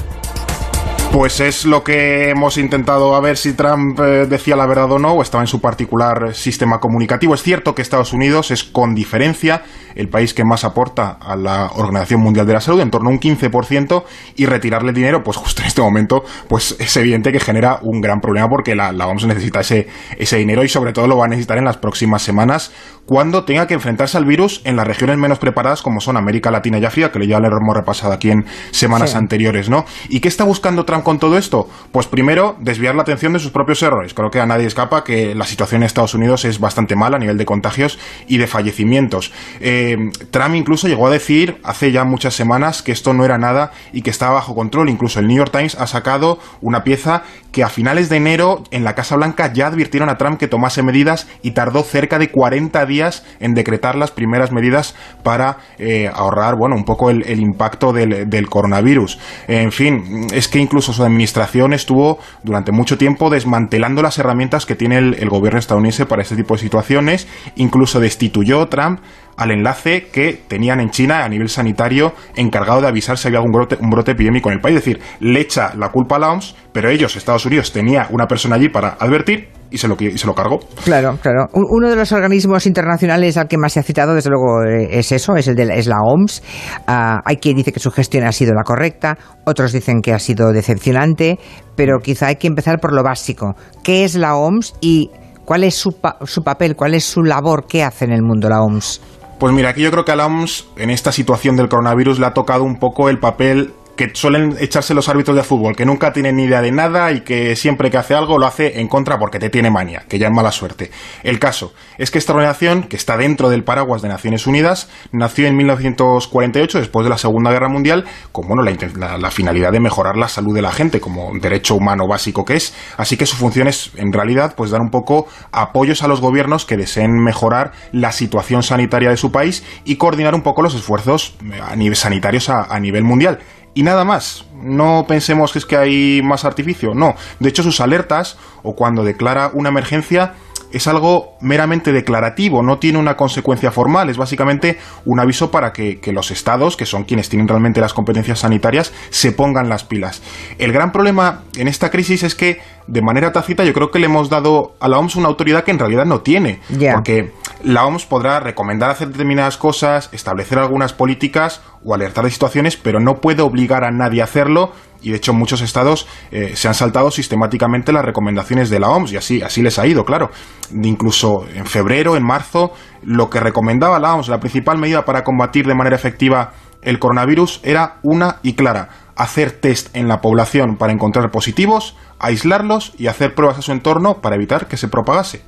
Pues 1.11 1.39
es 1.39 1.65
lo 1.65 1.83
que 1.83 2.29
hemos 2.29 2.59
intentado 2.59 3.15
a 3.15 3.19
ver 3.19 3.35
si 3.35 3.53
Trump 3.53 3.99
eh, 3.99 4.27
decía 4.27 4.55
la 4.55 4.67
verdad 4.67 4.91
o 4.91 4.99
no, 4.99 5.13
o 5.13 5.23
estaba 5.23 5.43
en 5.43 5.47
su 5.47 5.59
particular 5.59 6.35
sistema 6.35 6.79
comunicativo. 6.79 7.33
Es 7.33 7.41
cierto 7.41 7.73
que 7.73 7.81
Estados 7.81 8.13
Unidos 8.13 8.51
es 8.51 8.63
con 8.63 8.93
diferencia 8.93 9.63
el 9.95 10.07
país 10.07 10.35
que 10.35 10.45
más 10.45 10.63
aporta 10.63 11.17
a 11.19 11.35
la 11.35 11.71
Organización 11.73 12.21
Mundial 12.21 12.45
de 12.45 12.53
la 12.53 12.61
Salud, 12.61 12.79
en 12.79 12.91
torno 12.91 13.09
a 13.09 13.13
un 13.13 13.19
15%, 13.19 14.03
y 14.35 14.45
retirarle 14.45 14.93
dinero, 14.93 15.23
pues 15.23 15.35
justo 15.35 15.63
en 15.63 15.67
este 15.67 15.81
momento, 15.81 16.23
pues 16.47 16.75
es 16.79 16.95
evidente 16.95 17.31
que 17.31 17.39
genera 17.39 17.79
un 17.81 18.01
gran 18.01 18.19
problema 18.19 18.47
porque 18.47 18.75
la, 18.75 18.91
la 18.91 19.07
OMS 19.07 19.25
necesita 19.25 19.61
ese, 19.61 19.87
ese 20.15 20.37
dinero 20.37 20.63
y 20.63 20.69
sobre 20.69 20.93
todo 20.93 21.07
lo 21.07 21.17
va 21.17 21.25
a 21.25 21.27
necesitar 21.27 21.57
en 21.57 21.65
las 21.65 21.77
próximas 21.77 22.21
semanas 22.21 22.71
cuando 23.05 23.43
tenga 23.43 23.65
que 23.65 23.73
enfrentarse 23.73 24.17
al 24.17 24.25
virus 24.25 24.61
en 24.65 24.75
las 24.75 24.85
regiones 24.85 25.17
menos 25.17 25.39
preparadas 25.39 25.81
como 25.81 25.99
son 25.99 26.15
América 26.15 26.51
Latina 26.51 26.77
y 26.77 26.85
África, 26.85 27.11
que 27.11 27.27
ya 27.27 27.39
lo 27.39 27.47
hemos 27.47 27.75
repasado 27.75 28.13
aquí 28.13 28.29
en 28.29 28.45
semanas 28.69 29.15
anteriores, 29.15 29.67
¿no? 29.67 29.85
¿Y 30.09 30.19
qué 30.19 30.27
está 30.27 30.43
buscando 30.43 30.85
Trump 30.85 30.98
Con 31.03 31.19
todo 31.19 31.37
esto? 31.37 31.67
Pues 31.91 32.07
primero, 32.07 32.55
desviar 32.59 32.95
la 32.95 33.01
atención 33.01 33.33
de 33.33 33.39
sus 33.39 33.51
propios 33.51 33.81
errores. 33.83 34.13
Creo 34.13 34.29
que 34.31 34.39
a 34.39 34.45
nadie 34.45 34.65
escapa 34.65 35.03
que 35.03 35.35
la 35.35 35.45
situación 35.45 35.81
en 35.81 35.85
Estados 35.85 36.13
Unidos 36.13 36.45
es 36.45 36.59
bastante 36.59 36.95
mala 36.95 37.17
a 37.17 37.19
nivel 37.19 37.37
de 37.37 37.45
contagios 37.45 37.99
y 38.27 38.37
de 38.37 38.47
fallecimientos. 38.47 39.31
Eh, 39.59 39.97
Trump 40.31 40.55
incluso 40.55 40.87
llegó 40.87 41.07
a 41.07 41.11
decir 41.11 41.59
hace 41.63 41.91
ya 41.91 42.03
muchas 42.03 42.33
semanas 42.33 42.81
que 42.81 42.91
esto 42.91 43.13
no 43.13 43.25
era 43.25 43.37
nada 43.37 43.71
y 43.93 44.01
que 44.01 44.09
estaba 44.09 44.33
bajo 44.33 44.55
control. 44.55 44.89
Incluso 44.89 45.19
el 45.19 45.27
New 45.27 45.37
York 45.37 45.51
Times 45.51 45.75
ha 45.75 45.87
sacado 45.87 46.39
una 46.61 46.83
pieza 46.83 47.23
que 47.51 47.63
a 47.63 47.69
finales 47.69 48.09
de 48.09 48.17
enero 48.17 48.63
en 48.71 48.83
la 48.83 48.95
Casa 48.95 49.15
Blanca 49.15 49.51
ya 49.53 49.67
advirtieron 49.67 50.09
a 50.09 50.17
Trump 50.17 50.39
que 50.39 50.47
tomase 50.47 50.83
medidas 50.83 51.27
y 51.41 51.51
tardó 51.51 51.83
cerca 51.83 52.19
de 52.19 52.29
40 52.29 52.85
días 52.85 53.25
en 53.39 53.53
decretar 53.53 53.95
las 53.95 54.11
primeras 54.11 54.51
medidas 54.51 54.95
para 55.23 55.57
eh, 55.77 56.09
ahorrar, 56.13 56.55
bueno, 56.57 56.75
un 56.75 56.83
poco 56.83 57.09
el, 57.09 57.39
impacto 57.39 57.93
del, 57.93 58.49
coronavirus. 58.49 59.19
En 59.47 59.71
fin, 59.71 60.27
es 60.33 60.47
que 60.47 60.59
incluso 60.59 60.93
su 60.93 61.03
administración 61.03 61.73
estuvo 61.73 62.19
durante 62.43 62.71
mucho 62.71 62.97
tiempo 62.97 63.29
desmantelando 63.29 64.01
las 64.01 64.17
herramientas 64.19 64.65
que 64.65 64.75
tiene 64.75 64.97
el, 64.97 65.15
el 65.15 65.29
gobierno 65.29 65.59
estadounidense 65.59 66.05
para 66.05 66.21
este 66.21 66.35
tipo 66.35 66.55
de 66.55 66.61
situaciones, 66.61 67.27
incluso 67.55 67.99
destituyó 67.99 68.67
Trump 68.67 68.99
al 69.39 69.51
enlace 69.51 70.07
que 70.11 70.37
tenían 70.47 70.81
en 70.81 70.89
China 70.89 71.23
a 71.23 71.29
nivel 71.29 71.47
sanitario 71.47 72.13
encargado 72.35 72.81
de 72.81 72.87
avisar 72.87 73.17
si 73.17 73.29
había 73.29 73.39
algún 73.39 73.53
brote, 73.53 73.77
un 73.79 73.89
brote 73.89 74.11
epidémico 74.11 74.49
en 74.49 74.55
el 74.55 74.61
país. 74.61 74.77
Es 74.77 74.85
decir, 74.85 75.01
le 75.21 75.39
echa 75.39 75.73
la 75.75 75.89
culpa 75.89 76.17
a 76.17 76.19
la 76.19 76.31
OMS, 76.31 76.55
pero 76.73 76.89
ellos, 76.89 77.15
Estados 77.15 77.45
Unidos, 77.45 77.71
tenía 77.71 78.07
una 78.11 78.27
persona 78.27 78.57
allí 78.57 78.67
para 78.67 78.89
advertir 78.99 79.49
y 79.71 79.77
se 79.77 79.87
lo, 79.87 79.95
y 79.97 80.17
se 80.17 80.27
lo 80.27 80.35
cargó. 80.35 80.59
Claro, 80.83 81.17
claro. 81.21 81.47
Uno 81.53 81.89
de 81.89 81.95
los 81.95 82.11
organismos 82.11 82.65
internacionales 82.65 83.37
al 83.37 83.47
que 83.47 83.57
más 83.57 83.73
se 83.73 83.79
ha 83.79 83.83
citado, 83.83 84.13
desde 84.13 84.29
luego, 84.29 84.63
eh, 84.65 84.99
es 84.99 85.11
eso, 85.13 85.37
es, 85.37 85.47
el 85.47 85.55
de, 85.55 85.69
es 85.73 85.87
la 85.87 85.97
OMS. 86.03 86.43
Ah, 86.85 87.19
hay 87.23 87.37
quien 87.37 87.55
dice 87.55 87.71
que 87.71 87.79
su 87.79 87.91
gestión 87.91 88.25
ha 88.25 88.33
sido 88.33 88.53
la 88.53 88.63
correcta, 88.63 89.17
otros 89.45 89.71
dicen 89.71 90.01
que 90.01 90.11
ha 90.11 90.19
sido 90.19 90.51
decepcionante, 90.51 91.39
pero 91.77 91.99
quizá 91.99 92.27
hay 92.27 92.35
que 92.35 92.47
empezar 92.47 92.79
por 92.79 92.93
lo 92.93 93.03
básico. 93.03 93.55
¿Qué 93.83 94.03
es 94.03 94.15
la 94.15 94.35
OMS 94.35 94.73
y 94.81 95.11
cuál 95.45 95.63
es 95.63 95.75
su, 95.75 95.95
su 96.23 96.43
papel, 96.43 96.75
cuál 96.75 96.93
es 96.93 97.05
su 97.05 97.23
labor, 97.23 97.65
qué 97.69 97.83
hace 97.83 98.03
en 98.05 98.11
el 98.11 98.21
mundo 98.21 98.49
la 98.49 98.61
OMS? 98.61 99.01
Pues 99.39 99.53
mira, 99.53 99.69
aquí 99.69 99.81
yo 99.81 99.89
creo 99.89 100.03
que 100.03 100.11
a 100.11 100.17
la 100.17 100.25
OMS 100.25 100.67
en 100.75 100.89
esta 100.89 101.13
situación 101.13 101.55
del 101.55 101.69
coronavirus 101.69 102.19
le 102.19 102.25
ha 102.25 102.33
tocado 102.33 102.65
un 102.65 102.77
poco 102.77 103.07
el 103.07 103.19
papel 103.19 103.73
que 103.99 104.11
suelen 104.13 104.55
echarse 104.61 104.93
los 104.93 105.09
árbitros 105.09 105.35
de 105.35 105.43
fútbol, 105.43 105.75
que 105.75 105.85
nunca 105.85 106.13
tienen 106.13 106.37
ni 106.37 106.45
idea 106.45 106.61
de 106.61 106.71
nada 106.71 107.11
y 107.11 107.19
que 107.19 107.57
siempre 107.57 107.91
que 107.91 107.97
hace 107.97 108.15
algo 108.15 108.37
lo 108.37 108.45
hace 108.45 108.79
en 108.79 108.87
contra 108.87 109.19
porque 109.19 109.39
te 109.39 109.49
tiene 109.49 109.69
manía, 109.69 110.05
que 110.07 110.17
ya 110.17 110.27
es 110.27 110.33
mala 110.33 110.53
suerte. 110.53 110.89
El 111.21 111.37
caso 111.37 111.73
es 111.97 112.09
que 112.09 112.17
esta 112.17 112.31
organización, 112.31 112.83
que 112.83 112.95
está 112.95 113.17
dentro 113.17 113.49
del 113.49 113.65
paraguas 113.65 114.01
de 114.01 114.07
Naciones 114.07 114.47
Unidas, 114.47 114.89
nació 115.11 115.47
en 115.47 115.57
1948, 115.57 116.79
después 116.79 117.03
de 117.03 117.09
la 117.09 117.17
Segunda 117.17 117.51
Guerra 117.51 117.67
Mundial, 117.67 118.05
con 118.31 118.47
bueno, 118.47 118.63
la, 118.63 119.31
finalidad 119.31 119.73
de 119.73 119.81
mejorar 119.81 120.15
la 120.15 120.29
salud 120.29 120.55
de 120.55 120.61
la 120.61 120.71
gente, 120.71 121.01
como 121.01 121.33
derecho 121.37 121.75
humano 121.75 122.07
básico 122.07 122.45
que 122.45 122.55
es. 122.55 122.73
Así 122.95 123.17
que 123.17 123.25
su 123.25 123.35
función 123.35 123.67
es, 123.67 123.91
en 123.97 124.13
realidad, 124.13 124.53
pues 124.55 124.71
dar 124.71 124.79
un 124.79 124.91
poco 124.91 125.27
apoyos 125.51 126.03
a 126.03 126.07
los 126.07 126.21
gobiernos 126.21 126.65
que 126.65 126.77
deseen 126.77 127.21
mejorar 127.21 127.73
la 127.91 128.13
situación 128.13 128.63
sanitaria 128.63 129.09
de 129.09 129.17
su 129.17 129.33
país 129.33 129.65
y 129.83 129.97
coordinar 129.97 130.35
un 130.35 130.41
poco 130.41 130.61
los 130.61 130.73
esfuerzos 130.73 131.35
eh, 131.43 131.95
sanitarios 131.95 132.47
a 132.47 132.79
nivel 132.79 133.03
mundial 133.03 133.39
y 133.73 133.83
nada 133.83 134.03
más. 134.03 134.45
No 134.61 135.05
pensemos 135.07 135.53
que 135.53 135.59
es 135.59 135.65
que 135.65 135.77
hay 135.77 136.21
más 136.21 136.43
artificio, 136.45 136.93
no. 136.93 137.15
De 137.39 137.49
hecho, 137.49 137.63
sus 137.63 137.79
alertas 137.79 138.37
o 138.63 138.75
cuando 138.75 139.03
declara 139.03 139.51
una 139.53 139.69
emergencia 139.69 140.33
es 140.71 140.87
algo 140.87 141.37
meramente 141.41 141.91
declarativo, 141.91 142.61
no 142.61 142.77
tiene 142.77 142.99
una 142.99 143.15
consecuencia 143.15 143.71
formal, 143.71 144.09
es 144.09 144.17
básicamente 144.17 144.77
un 145.05 145.19
aviso 145.19 145.51
para 145.51 145.73
que, 145.73 145.99
los 146.13 146.31
estados, 146.31 146.77
que 146.77 146.85
son 146.85 147.03
quienes 147.03 147.29
tienen 147.29 147.47
realmente 147.47 147.81
las 147.81 147.93
competencias 147.93 148.39
sanitarias, 148.39 148.93
se 149.09 149.31
pongan 149.31 149.69
las 149.69 149.83
pilas. 149.83 150.21
El 150.57 150.71
gran 150.71 150.91
problema 150.91 151.43
en 151.57 151.67
esta 151.67 151.89
crisis 151.89 152.23
es 152.23 152.35
que, 152.35 152.61
de 152.87 153.01
manera 153.01 153.31
tácita, 153.31 153.63
yo 153.63 153.73
creo 153.73 153.91
que 153.91 153.99
le 153.99 154.05
hemos 154.05 154.29
dado 154.29 154.75
a 154.79 154.87
la 154.87 154.99
OMS 154.99 155.15
una 155.15 155.27
autoridad 155.27 155.63
que 155.63 155.71
en 155.71 155.79
realidad 155.79 156.05
no 156.05 156.21
tiene, 156.21 156.59
porque 156.93 157.31
la 157.63 157.85
OMS 157.85 158.05
podrá 158.05 158.39
recomendar 158.39 158.89
hacer 158.89 159.09
determinadas 159.09 159.57
cosas, 159.57 160.09
establecer 160.11 160.59
algunas 160.59 160.93
políticas 160.93 161.61
o 161.83 161.93
alertar 161.93 162.23
de 162.23 162.31
situaciones, 162.31 162.77
pero 162.77 162.99
no 162.99 163.15
puede 163.15 163.41
obligar 163.41 163.83
a 163.83 163.91
nadie 163.91 164.21
a 164.21 164.25
hacerlo 164.25 164.71
y 165.01 165.11
de 165.11 165.17
hecho 165.17 165.33
muchos 165.33 165.61
estados 165.61 166.07
eh, 166.31 166.55
se 166.55 166.67
han 166.67 166.73
saltado 166.73 167.11
sistemáticamente 167.11 167.91
las 167.91 168.05
recomendaciones 168.05 168.69
de 168.69 168.79
la 168.79 168.89
OMS 168.89 169.11
y 169.11 169.17
así, 169.17 169.41
así 169.41 169.61
les 169.61 169.79
ha 169.79 169.87
ido, 169.87 170.05
claro. 170.05 170.29
Incluso 170.71 171.45
en 171.53 171.65
febrero, 171.65 172.15
en 172.15 172.25
marzo, 172.25 172.73
lo 173.03 173.29
que 173.29 173.39
recomendaba 173.39 173.99
la 173.99 174.13
OMS, 174.15 174.29
la 174.29 174.39
principal 174.39 174.77
medida 174.77 175.05
para 175.05 175.23
combatir 175.23 175.65
de 175.65 175.75
manera 175.75 175.95
efectiva 175.95 176.53
el 176.81 176.99
coronavirus 176.99 177.59
era 177.63 177.97
una 178.03 178.37
y 178.41 178.53
clara, 178.53 178.89
hacer 179.15 179.51
test 179.51 179.93
en 179.95 180.07
la 180.07 180.21
población 180.21 180.77
para 180.77 180.93
encontrar 180.93 181.29
positivos, 181.29 181.97
aislarlos 182.19 182.93
y 182.97 183.07
hacer 183.07 183.35
pruebas 183.35 183.57
a 183.57 183.61
su 183.61 183.73
entorno 183.73 184.21
para 184.21 184.35
evitar 184.35 184.67
que 184.67 184.77
se 184.77 184.87
propagase. 184.87 185.43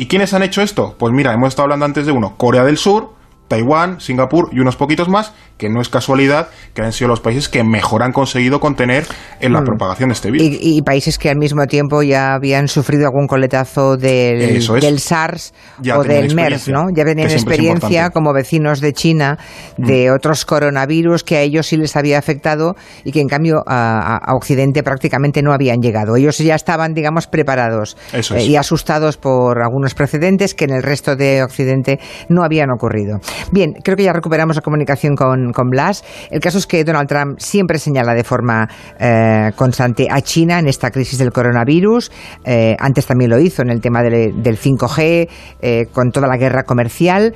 ¿Y 0.00 0.06
quiénes 0.06 0.32
han 0.32 0.42
hecho 0.42 0.62
esto? 0.62 0.96
Pues 0.98 1.12
mira, 1.12 1.34
hemos 1.34 1.48
estado 1.48 1.64
hablando 1.64 1.84
antes 1.84 2.06
de 2.06 2.12
uno, 2.12 2.34
Corea 2.38 2.64
del 2.64 2.78
Sur, 2.78 3.12
Taiwán, 3.48 4.00
Singapur 4.00 4.48
y 4.50 4.60
unos 4.60 4.76
poquitos 4.76 5.10
más, 5.10 5.34
que 5.60 5.68
no 5.68 5.82
es 5.82 5.90
casualidad 5.90 6.48
que 6.72 6.80
han 6.80 6.92
sido 6.92 7.08
los 7.08 7.20
países 7.20 7.50
que 7.50 7.62
mejor 7.62 8.02
han 8.02 8.12
conseguido 8.12 8.60
contener 8.60 9.04
en 9.40 9.52
la 9.52 9.60
mm. 9.60 9.64
propagación 9.64 10.08
de 10.08 10.14
este 10.14 10.30
virus. 10.30 10.58
Y, 10.60 10.80
países 10.80 11.18
que 11.18 11.28
al 11.28 11.36
mismo 11.36 11.66
tiempo 11.66 12.02
ya 12.02 12.32
habían 12.32 12.66
sufrido 12.66 13.04
algún 13.04 13.26
coletazo 13.26 13.98
del, 13.98 14.66
del 14.80 14.98
SARS 14.98 15.52
o 15.94 16.02
del 16.02 16.34
MERS, 16.34 16.68
¿no? 16.68 16.86
Ya 16.96 17.04
venían 17.04 17.30
experiencia 17.30 18.08
como 18.08 18.32
vecinos 18.32 18.80
de 18.80 18.94
China 18.94 19.38
de 19.76 20.10
mm. 20.10 20.14
otros 20.14 20.46
coronavirus 20.46 21.22
que 21.24 21.36
a 21.36 21.42
ellos 21.42 21.66
sí 21.66 21.76
les 21.76 21.94
había 21.94 22.18
afectado 22.18 22.74
y 23.04 23.12
que 23.12 23.20
en 23.20 23.28
cambio 23.28 23.62
a, 23.66 24.34
Occidente 24.34 24.82
prácticamente 24.82 25.42
no 25.42 25.52
habían 25.52 25.80
llegado. 25.82 26.16
Ellos 26.16 26.38
ya 26.38 26.54
estaban, 26.54 26.94
digamos, 26.94 27.26
preparados 27.26 27.98
eh, 28.12 28.44
y 28.44 28.56
asustados 28.56 29.18
por 29.18 29.62
algunos 29.62 29.94
precedentes 29.94 30.54
que 30.54 30.64
en 30.64 30.70
el 30.70 30.82
resto 30.82 31.16
de 31.16 31.42
Occidente 31.42 32.00
no 32.30 32.42
habían 32.42 32.70
ocurrido. 32.70 33.18
Bien, 33.52 33.74
creo 33.84 33.96
que 33.96 34.04
ya 34.04 34.12
recuperamos 34.14 34.56
la 34.56 34.62
comunicación 34.62 35.14
con, 35.16 35.49
con 35.52 35.68
Blas. 35.70 36.04
El 36.30 36.40
caso 36.40 36.58
es 36.58 36.66
que 36.66 36.84
Donald 36.84 37.08
Trump 37.08 37.38
siempre 37.38 37.78
señala 37.78 38.14
de 38.14 38.24
forma 38.24 38.68
eh, 38.98 39.50
constante 39.56 40.08
a 40.10 40.20
China 40.20 40.58
en 40.58 40.68
esta 40.68 40.90
crisis 40.90 41.18
del 41.18 41.32
coronavirus. 41.32 42.10
Eh, 42.44 42.76
antes 42.78 43.06
también 43.06 43.30
lo 43.30 43.38
hizo 43.38 43.62
en 43.62 43.70
el 43.70 43.80
tema 43.80 44.02
del 44.02 44.58
5G, 44.58 45.28
eh, 45.60 45.86
con 45.92 46.10
toda 46.10 46.28
la 46.28 46.36
guerra 46.36 46.64
comercial. 46.64 47.34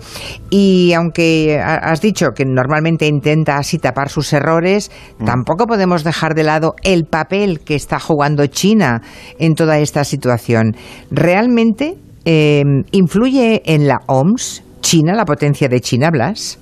Y 0.51 0.93
aunque 0.93 1.61
has 1.61 2.01
dicho 2.01 2.29
que 2.35 2.45
normalmente 2.45 3.07
intenta 3.07 3.57
así 3.57 3.79
tapar 3.79 4.09
sus 4.09 4.33
errores, 4.33 4.91
mm. 5.19 5.25
tampoco 5.25 5.67
podemos 5.67 6.05
dejar 6.05 6.35
de 6.35 6.45
lado 6.45 6.75
el 6.83 7.05
papel 7.05 7.61
que 7.61 7.75
está 7.75 7.99
jugando 7.99 8.47
China 8.47 9.03
en 9.39 9.55
toda 9.55 9.79
esta 9.79 10.05
situación. 10.05 10.77
¿Realmente 11.11 11.97
influye 12.27 13.63
en 13.67 13.87
la 13.87 14.01
OMS 14.07 14.63
China, 14.81 15.15
la 15.15 15.25
potencia 15.25 15.69
de 15.69 15.81
China, 15.81 16.11
Blas? 16.11 16.59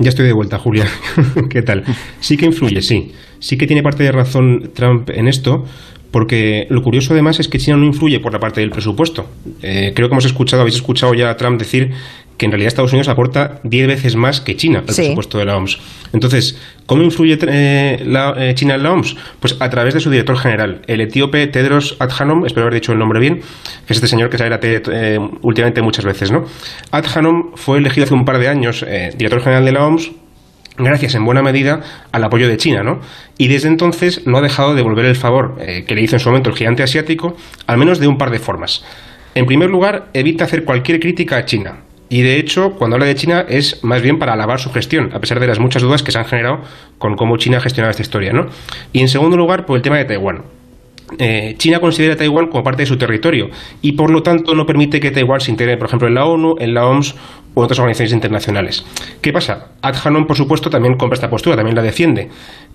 Ya 0.00 0.08
estoy 0.08 0.26
de 0.26 0.32
vuelta, 0.32 0.58
Julia. 0.58 0.86
¿Qué 1.50 1.60
tal? 1.60 1.84
Sí 2.20 2.38
que 2.38 2.46
influye, 2.46 2.80
sí. 2.80 3.12
Sí 3.38 3.58
que 3.58 3.66
tiene 3.66 3.82
parte 3.82 4.02
de 4.02 4.10
razón 4.10 4.70
Trump 4.74 5.10
en 5.10 5.28
esto, 5.28 5.66
porque 6.10 6.66
lo 6.70 6.82
curioso 6.82 7.12
además 7.12 7.38
es 7.38 7.48
que 7.48 7.58
China 7.58 7.76
no 7.76 7.84
influye 7.84 8.18
por 8.18 8.32
la 8.32 8.40
parte 8.40 8.62
del 8.62 8.70
presupuesto. 8.70 9.26
Eh, 9.62 9.92
creo 9.94 10.08
que 10.08 10.14
hemos 10.14 10.24
escuchado, 10.24 10.62
habéis 10.62 10.76
escuchado 10.76 11.12
ya 11.12 11.28
a 11.28 11.36
Trump 11.36 11.58
decir 11.58 11.92
que 12.40 12.46
en 12.46 12.52
realidad 12.52 12.68
Estados 12.68 12.94
Unidos 12.94 13.08
aporta 13.08 13.60
10 13.64 13.86
veces 13.86 14.16
más 14.16 14.40
que 14.40 14.56
China 14.56 14.78
al 14.78 14.86
presupuesto 14.86 15.36
de 15.36 15.44
la 15.44 15.58
OMS. 15.58 15.78
Entonces, 16.14 16.58
¿cómo 16.86 17.02
influye 17.02 17.38
eh, 17.42 18.02
la, 18.06 18.34
eh, 18.38 18.54
China 18.54 18.76
en 18.76 18.82
la 18.82 18.92
OMS? 18.92 19.14
Pues 19.38 19.58
a 19.60 19.68
través 19.68 19.92
de 19.92 20.00
su 20.00 20.08
director 20.08 20.38
general, 20.38 20.80
el 20.86 21.02
etíope 21.02 21.46
Tedros 21.48 21.98
Adhanom, 21.98 22.46
espero 22.46 22.62
haber 22.62 22.80
dicho 22.80 22.92
el 22.92 22.98
nombre 22.98 23.20
bien, 23.20 23.40
que 23.40 23.92
es 23.92 23.98
este 23.98 24.06
señor 24.06 24.30
que 24.30 24.38
sale 24.38 24.54
a 24.54 24.58
eh, 24.62 25.18
últimamente 25.42 25.82
muchas 25.82 26.06
veces, 26.06 26.32
¿no? 26.32 26.46
Adhanom 26.92 27.56
fue 27.56 27.76
elegido 27.76 28.06
hace 28.06 28.14
un 28.14 28.24
par 28.24 28.38
de 28.38 28.48
años 28.48 28.86
director 29.18 29.42
general 29.42 29.66
de 29.66 29.72
la 29.72 29.86
OMS 29.86 30.10
gracias 30.78 31.14
en 31.14 31.26
buena 31.26 31.42
medida 31.42 31.82
al 32.10 32.24
apoyo 32.24 32.48
de 32.48 32.56
China, 32.56 32.82
¿no? 32.82 33.00
Y 33.36 33.48
desde 33.48 33.68
entonces 33.68 34.26
no 34.26 34.38
ha 34.38 34.40
dejado 34.40 34.70
de 34.70 34.76
devolver 34.76 35.04
el 35.04 35.16
favor 35.16 35.58
que 35.58 35.94
le 35.94 36.00
hizo 36.00 36.16
en 36.16 36.20
su 36.20 36.30
momento 36.30 36.48
el 36.48 36.56
gigante 36.56 36.82
asiático, 36.82 37.36
al 37.66 37.76
menos 37.76 37.98
de 37.98 38.06
un 38.06 38.16
par 38.16 38.30
de 38.30 38.38
formas. 38.38 38.82
En 39.34 39.44
primer 39.44 39.68
lugar, 39.68 40.08
evita 40.14 40.44
hacer 40.44 40.64
cualquier 40.64 41.00
crítica 41.00 41.36
a 41.36 41.44
China, 41.44 41.80
y 42.12 42.22
de 42.22 42.38
hecho, 42.38 42.72
cuando 42.72 42.96
habla 42.96 43.06
de 43.06 43.14
China 43.14 43.46
es 43.48 43.84
más 43.84 44.02
bien 44.02 44.18
para 44.18 44.32
alabar 44.32 44.58
su 44.58 44.70
gestión, 44.72 45.12
a 45.14 45.20
pesar 45.20 45.38
de 45.38 45.46
las 45.46 45.60
muchas 45.60 45.80
dudas 45.80 46.02
que 46.02 46.10
se 46.10 46.18
han 46.18 46.24
generado 46.24 46.60
con 46.98 47.14
cómo 47.14 47.36
China 47.36 47.58
ha 47.58 47.60
gestionado 47.60 47.92
esta 47.92 48.02
historia. 48.02 48.32
¿no? 48.32 48.48
Y 48.92 49.00
en 49.00 49.08
segundo 49.08 49.36
lugar, 49.36 49.64
por 49.64 49.76
el 49.76 49.82
tema 49.82 49.96
de 49.96 50.04
Taiwán. 50.04 50.42
Eh, 51.18 51.54
China 51.56 51.80
considera 51.80 52.14
a 52.14 52.16
Taiwán 52.16 52.48
como 52.48 52.64
parte 52.64 52.82
de 52.82 52.86
su 52.86 52.96
territorio 52.96 53.50
y 53.82 53.92
por 53.92 54.10
lo 54.10 54.22
tanto 54.22 54.54
no 54.54 54.64
permite 54.66 55.00
que 55.00 55.12
Taiwán 55.12 55.40
se 55.40 55.52
integre, 55.52 55.76
por 55.76 55.86
ejemplo, 55.86 56.08
en 56.08 56.14
la 56.14 56.24
ONU, 56.24 56.56
en 56.58 56.74
la 56.74 56.86
OMS 56.86 57.14
u 57.54 57.60
otras 57.60 57.78
organizaciones 57.78 58.12
internacionales. 58.12 58.84
¿Qué 59.20 59.32
pasa? 59.32 59.72
Ad 59.80 59.94
Hanon, 60.04 60.26
por 60.26 60.36
supuesto, 60.36 60.68
también 60.68 60.96
compra 60.96 61.14
esta 61.14 61.30
postura, 61.30 61.56
también 61.56 61.76
la 61.76 61.82
defiende, 61.82 62.28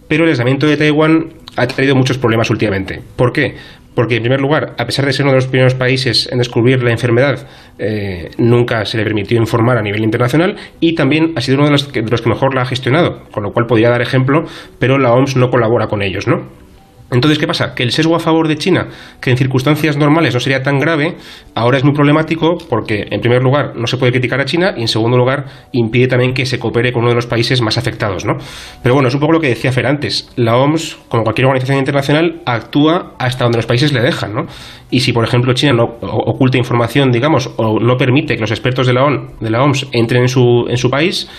pero 0.08 0.24
el 0.24 0.30
aislamiento 0.30 0.65
de 0.65 0.77
Taiwán 0.77 1.34
ha 1.56 1.68
traído 1.68 1.96
muchos 1.96 2.18
problemas 2.18 2.50
últimamente. 2.50 3.01
¿Por 3.15 3.32
qué? 3.32 3.56
Porque, 3.96 4.18
en 4.18 4.24
primer 4.24 4.42
lugar, 4.42 4.75
a 4.78 4.86
pesar 4.86 5.06
de 5.06 5.14
ser 5.14 5.24
uno 5.24 5.32
de 5.32 5.38
los 5.38 5.48
primeros 5.48 5.74
países 5.74 6.30
en 6.32 6.38
descubrir 6.38 6.84
la 6.84 6.92
enfermedad, 6.92 7.48
eh, 7.80 8.30
nunca 8.38 8.86
se 8.86 8.98
le 8.98 9.04
permitió 9.04 9.38
informar 9.38 9.78
a 9.78 9.82
nivel 9.82 10.04
internacional 10.04 10.58
y 10.80 10.94
también 10.96 11.34
ha 11.36 11.42
sido 11.42 11.58
uno 11.58 11.66
de 11.66 11.72
los, 11.72 11.86
que, 11.86 12.02
de 12.02 12.12
los 12.12 12.22
que 12.22 12.30
mejor 12.30 12.54
la 12.54 12.62
ha 12.62 12.66
gestionado, 12.66 13.24
con 13.32 13.44
lo 13.44 13.54
cual 13.54 13.66
podría 13.66 13.90
dar 13.90 14.02
ejemplo, 14.02 14.46
pero 14.80 14.98
la 14.98 15.14
OMS 15.14 15.38
no 15.38 15.50
colabora 15.50 15.88
con 15.88 16.02
ellos, 16.02 16.28
¿no? 16.28 16.64
Entonces, 17.12 17.38
¿qué 17.38 17.46
pasa? 17.46 17.76
Que 17.76 17.84
el 17.84 17.92
sesgo 17.92 18.16
a 18.16 18.20
favor 18.20 18.48
de 18.48 18.58
China, 18.58 18.88
que 19.22 19.30
en 19.30 19.38
circunstancias 19.38 19.96
normales 19.96 20.34
no 20.34 20.40
sería 20.40 20.64
tan 20.64 20.80
grave, 20.80 21.18
ahora 21.54 21.78
es 21.78 21.84
muy 21.84 21.94
problemático 21.94 22.58
porque, 22.68 23.08
en 23.12 23.22
primer 23.22 23.44
lugar, 23.44 23.74
no 23.76 23.86
se 23.86 23.98
puede 23.98 24.12
criticar 24.12 24.42
a 24.42 24.46
China 24.46 24.74
y, 24.76 24.82
en 24.82 24.88
segundo 24.88 25.16
lugar, 25.16 25.46
impide 25.72 26.08
también 26.08 26.34
que 26.34 26.46
se 26.46 26.58
coopere 26.58 26.92
con 26.92 27.04
uno 27.04 27.10
de 27.10 27.16
los 27.16 27.28
países 27.28 27.62
más 27.62 27.78
afectados, 27.78 28.26
¿no? 28.26 28.38
Pero 28.82 28.96
bueno, 28.96 29.08
es 29.08 29.14
un 29.14 29.20
poco 29.20 29.34
lo 29.34 29.40
que 29.40 29.50
decía 29.50 29.72
Fer 29.72 29.86
antes. 29.86 30.32
La 30.36 30.58
OMS, 30.58 30.98
como 31.08 31.24
cualquier 31.24 31.46
organización 31.46 31.78
internacional, 31.78 32.42
actúa 32.46 33.14
hasta 33.20 33.44
donde 33.44 33.60
los 33.60 33.68
países 33.68 33.94
le 33.94 34.02
dejan, 34.02 34.34
¿no? 34.34 34.48
Y 34.90 35.02
si, 35.02 35.14
por 35.14 35.24
ejemplo, 35.24 35.54
China 35.54 35.74
no 35.74 35.84
oculta 36.02 36.58
información, 36.58 37.12
digamos, 37.12 37.52
o 37.58 37.80
no 37.80 37.98
permite 37.98 38.36
que 38.36 38.42
los 38.42 38.52
expertos 38.52 38.88
de 38.88 38.94
la, 38.94 39.06
de 39.40 39.50
la 39.52 39.64
OMS 39.64 39.88
entren 39.92 40.24
en 40.24 40.30
su, 40.30 40.66
en 40.68 40.78
su 40.78 40.90
país, 40.90 41.30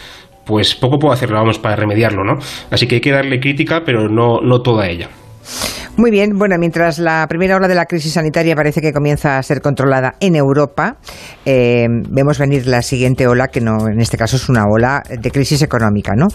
pues 0.44 0.76
poco 0.76 0.98
puedo 0.98 1.12
hacer 1.12 1.30
la 1.30 1.42
OMS 1.42 1.58
para 1.58 1.74
remediarlo, 1.74 2.22
¿no? 2.22 2.38
Así 2.70 2.86
que 2.86 2.96
hay 2.96 3.00
que 3.00 3.10
darle 3.10 3.40
crítica, 3.40 3.82
pero 3.84 4.08
no, 4.08 4.40
no 4.40 4.62
toda 4.62 4.88
ella. 4.88 5.08
Muy 5.96 6.10
bien, 6.10 6.38
bueno, 6.38 6.56
mientras 6.58 6.98
la 6.98 7.26
primera 7.26 7.56
ola 7.56 7.68
de 7.68 7.74
la 7.74 7.86
crisis 7.86 8.12
sanitaria 8.12 8.54
parece 8.54 8.82
que 8.82 8.92
comienza 8.92 9.38
a 9.38 9.42
ser 9.42 9.62
controlada 9.62 10.14
en 10.20 10.36
Europa, 10.36 10.96
eh, 11.44 11.86
vemos 12.10 12.38
venir 12.38 12.66
la 12.66 12.82
siguiente 12.82 13.26
ola, 13.26 13.48
que 13.48 13.62
no, 13.62 13.88
en 13.88 14.00
este 14.00 14.18
caso 14.18 14.36
es 14.36 14.48
una 14.50 14.64
ola 14.66 15.02
de 15.08 15.30
crisis 15.30 15.62
económica, 15.62 16.12
¿no? 16.14 16.26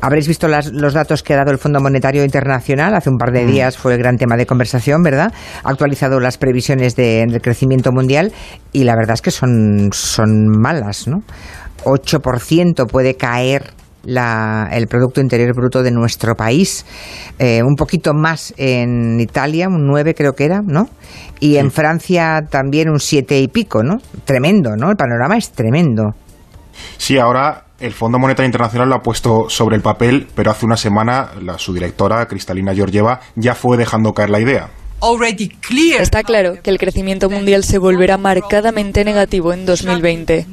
Habréis 0.00 0.26
visto 0.26 0.48
los 0.48 0.94
datos 0.94 1.22
que 1.22 1.34
ha 1.34 1.36
dado 1.36 1.50
el 1.50 1.58
Fondo 1.58 1.80
Monetario 1.80 2.24
Internacional, 2.24 2.94
hace 2.94 3.10
un 3.10 3.18
par 3.18 3.32
de 3.32 3.44
mm. 3.44 3.50
días 3.50 3.76
fue 3.76 3.92
el 3.92 3.98
gran 3.98 4.16
tema 4.16 4.36
de 4.36 4.46
conversación, 4.46 5.02
¿verdad? 5.02 5.32
Ha 5.64 5.70
actualizado 5.70 6.18
las 6.18 6.38
previsiones 6.38 6.96
de, 6.96 7.26
del 7.28 7.42
crecimiento 7.42 7.92
mundial 7.92 8.32
y 8.72 8.84
la 8.84 8.94
verdad 8.96 9.14
es 9.14 9.22
que 9.22 9.30
son, 9.30 9.90
son 9.92 10.48
malas, 10.48 11.08
¿no? 11.08 11.22
8% 11.84 12.86
puede 12.86 13.16
caer 13.16 13.72
el 14.04 14.86
Producto 14.88 15.20
Interior 15.20 15.54
Bruto 15.54 15.82
de 15.82 15.90
nuestro 15.90 16.34
país, 16.34 16.86
eh, 17.38 17.62
un 17.62 17.74
poquito 17.74 18.12
más 18.14 18.54
en 18.56 19.20
Italia, 19.20 19.68
un 19.68 19.86
9 19.86 20.14
creo 20.14 20.32
que 20.32 20.44
era, 20.44 20.60
¿no? 20.64 20.88
Y 21.38 21.56
en 21.56 21.70
Francia 21.70 22.40
también 22.50 22.88
un 22.88 23.00
7 23.00 23.38
y 23.40 23.48
pico, 23.48 23.82
¿no? 23.82 23.98
Tremendo, 24.24 24.76
¿no? 24.76 24.90
El 24.90 24.96
panorama 24.96 25.36
es 25.36 25.52
tremendo. 25.52 26.14
Sí, 26.96 27.18
ahora 27.18 27.64
el 27.80 27.92
Fondo 27.92 28.18
Monetario 28.18 28.46
Internacional 28.46 28.88
lo 28.88 28.96
ha 28.96 29.02
puesto 29.02 29.48
sobre 29.48 29.76
el 29.76 29.82
papel, 29.82 30.28
pero 30.34 30.50
hace 30.50 30.66
una 30.66 30.76
semana 30.76 31.30
la, 31.40 31.58
su 31.58 31.72
directora, 31.72 32.26
Cristalina 32.26 32.74
Georgieva, 32.74 33.20
ya 33.36 33.54
fue 33.54 33.76
dejando 33.76 34.12
caer 34.12 34.30
la 34.30 34.40
idea. 34.40 34.68
Está 36.00 36.22
claro 36.22 36.62
que 36.62 36.70
el 36.70 36.78
crecimiento 36.78 37.30
mundial 37.30 37.64
se 37.64 37.78
volverá 37.78 38.18
marcadamente 38.18 39.04
negativo 39.04 39.52
en 39.52 39.66
2020. 39.66 40.46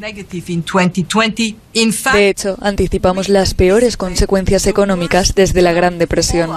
De 2.14 2.30
hecho, 2.30 2.58
anticipamos 2.62 3.30
las 3.30 3.54
peores 3.54 3.98
consecuencias 3.98 4.68
económicas 4.68 5.36
desde 5.36 5.62
la 5.62 5.74
Gran 5.74 5.98
Depresión. 5.98 6.50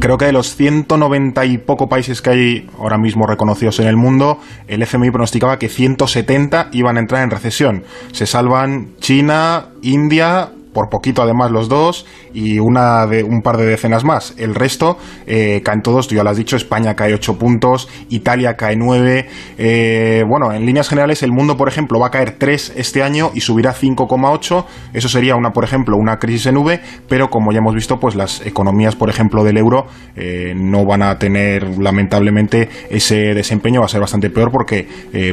Creo 0.00 0.16
que 0.16 0.24
de 0.24 0.32
los 0.32 0.56
190 0.56 1.44
y 1.44 1.58
poco 1.58 1.90
países 1.90 2.22
que 2.22 2.30
hay 2.30 2.70
ahora 2.78 2.96
mismo 2.96 3.26
reconocidos 3.26 3.80
en 3.80 3.86
el 3.86 3.96
mundo, 3.96 4.40
el 4.66 4.80
FMI 4.82 5.10
pronosticaba 5.10 5.58
que 5.58 5.68
170 5.68 6.70
iban 6.72 6.96
a 6.96 7.00
entrar 7.00 7.22
en 7.22 7.30
recesión. 7.30 7.84
Se 8.12 8.26
salvan 8.26 8.94
China, 8.98 9.66
India, 9.82 10.52
por 10.72 10.88
poquito 10.88 11.22
además 11.22 11.50
los 11.50 11.68
dos 11.68 12.06
y 12.32 12.58
una 12.58 13.06
de 13.06 13.22
un 13.24 13.42
par 13.42 13.56
de 13.56 13.66
decenas 13.66 14.04
más. 14.04 14.34
El 14.38 14.54
resto 14.54 14.98
eh, 15.26 15.62
caen 15.64 15.82
todos, 15.82 16.08
tú 16.08 16.14
ya 16.14 16.22
lo 16.22 16.30
has 16.30 16.36
dicho, 16.36 16.56
España 16.56 16.94
cae 16.94 17.14
8 17.14 17.38
puntos, 17.38 17.88
Italia 18.08 18.56
cae 18.56 18.76
9. 18.76 19.26
Eh, 19.58 20.24
bueno, 20.28 20.52
en 20.52 20.64
líneas 20.66 20.88
generales 20.88 21.22
el 21.22 21.32
mundo, 21.32 21.56
por 21.56 21.68
ejemplo, 21.68 21.98
va 21.98 22.08
a 22.08 22.10
caer 22.10 22.36
3 22.38 22.74
este 22.76 23.02
año 23.02 23.30
y 23.34 23.40
subirá 23.40 23.74
5,8. 23.74 24.64
Eso 24.92 25.08
sería 25.08 25.36
una, 25.36 25.50
por 25.50 25.64
ejemplo, 25.64 25.96
una 25.96 26.18
crisis 26.18 26.46
en 26.46 26.56
V, 26.56 26.80
pero 27.08 27.30
como 27.30 27.52
ya 27.52 27.58
hemos 27.58 27.74
visto, 27.74 27.98
pues 27.98 28.14
las 28.14 28.44
economías, 28.46 28.96
por 28.96 29.10
ejemplo, 29.10 29.44
del 29.44 29.56
euro 29.56 29.86
eh, 30.16 30.54
no 30.56 30.84
van 30.84 31.02
a 31.02 31.18
tener 31.18 31.78
lamentablemente 31.78 32.68
ese 32.90 33.34
desempeño, 33.34 33.80
va 33.80 33.86
a 33.86 33.88
ser 33.88 34.00
bastante 34.00 34.30
peor 34.30 34.50
porque 34.50 34.86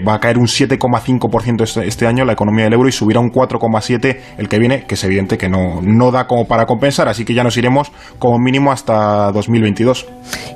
va 0.08 0.16
a 0.16 0.20
caer 0.20 0.38
un 0.38 0.46
7,5% 0.46 1.64
este, 1.64 1.88
este 1.88 2.08
año 2.08 2.26
la 2.26 2.34
economía 2.34 2.66
del 2.66 2.74
euro 2.74 2.90
y 2.90 2.92
subirá 2.92 3.20
un 3.20 3.32
4,7 3.32 4.18
el 4.38 4.50
que 4.50 4.60
viene, 4.60 4.86
que 4.86 4.96
es 4.96 5.04
evidente 5.04 5.27
que 5.36 5.50
no, 5.50 5.82
no 5.82 6.12
da 6.12 6.28
como 6.28 6.46
para 6.48 6.68
compensar, 6.68 7.08
así 7.08 7.26
que 7.26 7.34
ya 7.34 7.44
nos 7.44 7.58
iremos 7.58 7.92
como 8.20 8.38
mínimo 8.38 8.72
hasta 8.72 9.32
2022. 9.32 10.06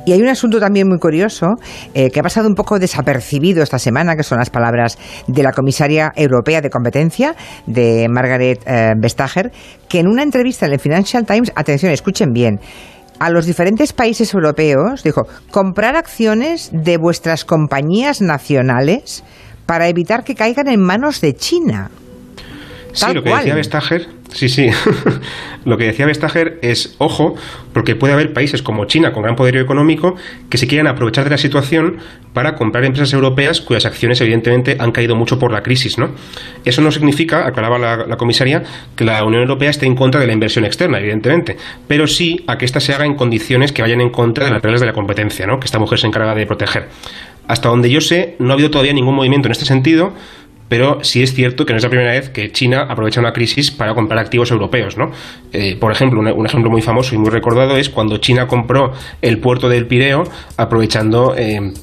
Y 0.06 0.12
hay 0.12 0.22
un 0.22 0.28
asunto 0.28 0.60
también 0.60 0.88
muy 0.88 1.00
curioso 1.00 1.48
eh, 1.96 2.12
que 2.12 2.20
ha 2.20 2.24
pasado 2.24 2.48
un 2.48 2.54
poco 2.54 2.78
desapercibido 2.78 3.64
esta 3.64 3.80
semana, 3.80 4.16
que 4.16 4.24
son 4.24 4.38
las 4.38 4.52
palabras 4.52 4.98
de 5.28 5.42
la 5.44 5.52
comisaria 5.52 6.12
europea 6.16 6.62
de 6.62 6.70
competencia, 6.70 7.36
de 7.66 8.08
Margaret 8.10 8.62
eh, 8.66 8.94
Vestager, 8.98 9.52
que 9.90 10.00
en 10.00 10.08
una 10.08 10.24
entrevista 10.24 10.68
en 10.68 10.74
el 10.74 10.80
Financial 10.80 11.26
Times, 11.26 11.52
atención, 11.56 11.92
escuchen 11.92 12.32
bien, 12.32 12.60
a 13.20 13.30
los 13.30 13.46
diferentes 13.46 13.94
países 13.94 14.34
europeos 14.34 15.04
dijo, 15.04 15.28
comprar 15.52 15.96
acciones 15.96 16.72
de 16.74 16.98
vuestras 16.98 17.46
compañías 17.46 18.20
nacionales 18.20 19.24
para 19.68 19.88
evitar 19.88 20.24
que 20.24 20.36
caigan 20.36 20.68
en 20.68 20.82
manos 20.82 21.22
de 21.22 21.36
China. 21.36 21.92
Sí, 22.94 23.14
lo 23.14 23.24
que 23.24 23.34
decía 23.34 23.56
Vestager, 23.56 24.08
sí, 24.34 24.50
sí, 24.50 24.70
lo 25.66 25.78
que 25.78 25.86
decía 25.86 26.06
Vestager 26.06 26.60
es, 26.62 26.96
ojo, 26.98 27.36
porque 27.74 27.96
puede 27.96 28.14
haber 28.14 28.34
países 28.34 28.62
como 28.62 28.86
China 28.86 29.14
con 29.14 29.24
gran 29.24 29.36
poder 29.36 29.58
económico 29.58 30.16
que 30.50 30.58
se 30.58 30.68
quieran 30.68 30.88
aprovechar 30.88 31.24
de 31.24 31.30
la 31.30 31.38
situación 31.38 31.98
para 32.34 32.56
comprar 32.56 32.84
empresas 32.86 33.14
europeas 33.14 33.62
cuyas 33.62 33.86
acciones 33.86 34.20
evidentemente 34.22 34.78
han 34.80 34.92
caído 34.92 35.16
mucho 35.16 35.40
por 35.40 35.52
la 35.52 35.64
crisis, 35.64 35.98
¿no? 35.98 36.12
Eso 36.66 36.82
no 36.82 36.92
significa, 36.92 37.46
aclaraba 37.48 37.78
la, 37.78 38.18
comisaria, 38.18 38.64
que 38.96 39.06
la 39.06 39.24
Unión 39.24 39.42
Europea 39.44 39.70
esté 39.70 39.86
en 39.86 39.96
contra 39.96 40.20
de 40.22 40.28
la 40.28 40.34
inversión 40.34 40.66
externa, 40.66 41.00
evidentemente, 41.00 41.58
pero 41.88 42.08
sí 42.08 42.44
a 42.48 42.58
que 42.58 42.66
ésta 42.66 42.80
se 42.80 42.94
haga 42.94 43.06
en 43.06 43.16
condiciones 43.16 43.72
que 43.72 43.82
vayan 43.82 44.02
en 44.02 44.10
contra 44.10 44.46
de 44.46 44.52
las 44.52 44.62
reglas 44.62 44.82
de 44.82 44.88
la 44.88 44.94
competencia, 44.94 45.46
¿no? 45.48 45.60
Que 45.60 45.66
esta 45.66 45.80
mujer 45.80 46.00
se 46.00 46.08
encarga 46.08 46.36
de 46.36 46.46
proteger. 46.46 46.90
Hasta 47.48 47.70
donde 47.70 47.90
yo 47.90 48.00
sé, 48.00 48.36
no 48.40 48.52
ha 48.52 48.54
habido 48.54 48.72
todavía 48.72 48.94
ningún 48.94 49.16
movimiento 49.16 49.48
en 49.48 49.52
este 49.52 49.66
sentido, 49.66 50.14
pero 50.72 51.04
sí 51.04 51.22
es 51.22 51.34
cierto 51.34 51.66
que 51.66 51.74
no 51.74 51.78
es 51.78 51.84
la 51.84 51.90
primera 51.90 52.12
vez 52.12 52.30
que 52.30 52.50
China 52.50 52.88
aprovecha 52.88 53.20
una 53.20 53.34
crisis 53.34 53.72
para 53.72 53.94
comprar 53.94 54.18
activos 54.18 54.52
europeos. 54.52 54.96
¿no? 54.98 55.12
Eh, 55.52 55.76
por 55.78 55.92
ejemplo, 55.92 56.22
un, 56.22 56.46
ejemplo 56.46 56.72
muy 56.72 56.82
famoso 56.82 57.14
y 57.14 57.18
muy 57.18 57.30
recordado 57.30 57.76
es 57.76 57.90
cuando 57.90 58.20
China 58.20 58.48
compró 58.48 58.94
el 59.22 59.40
puerto 59.40 59.68
del 59.68 59.86
Pireo 59.86 60.24
aprovechando... 60.56 61.36
Eh, 61.36 61.74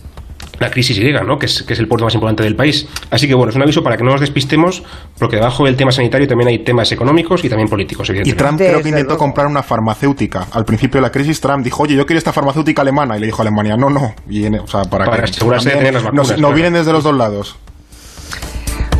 la 0.58 0.70
crisis 0.70 0.98
griega, 0.98 1.22
¿no? 1.22 1.38
que, 1.38 1.46
es, 1.46 1.62
que 1.62 1.74
es 1.74 1.78
el 1.78 1.86
puerto 1.86 2.04
más 2.04 2.14
importante 2.14 2.42
del 2.42 2.56
país. 2.56 2.88
Así 3.10 3.28
que 3.28 3.34
bueno, 3.34 3.50
es 3.50 3.56
un 3.56 3.62
aviso 3.62 3.80
para 3.84 3.96
que 3.96 4.02
no 4.02 4.10
nos 4.10 4.20
despistemos, 4.20 4.82
porque 5.16 5.36
debajo 5.36 5.66
del 5.66 5.76
tema 5.76 5.92
sanitario 5.92 6.26
también 6.26 6.48
hay 6.48 6.64
temas 6.64 6.90
económicos 6.90 7.44
y 7.44 7.48
también 7.48 7.68
políticos. 7.68 8.10
Y 8.10 8.32
Trump 8.32 8.58
creo 8.58 8.82
que 8.82 8.88
intentó 8.88 9.16
comprar 9.16 9.46
una 9.46 9.62
farmacéutica. 9.62 10.48
Al 10.50 10.64
principio 10.64 10.98
de 10.98 11.02
la 11.02 11.12
crisis, 11.12 11.40
Trump 11.40 11.62
dijo, 11.62 11.84
oye, 11.84 11.94
yo 11.94 12.04
quiero 12.06 12.18
esta 12.18 12.32
farmacéutica 12.32 12.82
alemana. 12.82 13.16
Y 13.16 13.20
le 13.20 13.26
dijo 13.26 13.40
a 13.40 13.42
Alemania, 13.42 13.76
no, 13.76 13.88
no. 13.88 14.14
o 14.16 14.66
sea, 14.66 14.82
para, 14.82 15.04
para 15.04 15.24
asegurarse 15.24 15.68
de 15.68 15.76
tener 15.76 15.94
las 15.94 16.02
vacunas. 16.02 16.38
No, 16.38 16.52
vienen 16.52 16.72
desde 16.72 16.92
los 16.92 17.04
dos 17.04 17.14
lados. 17.14 17.56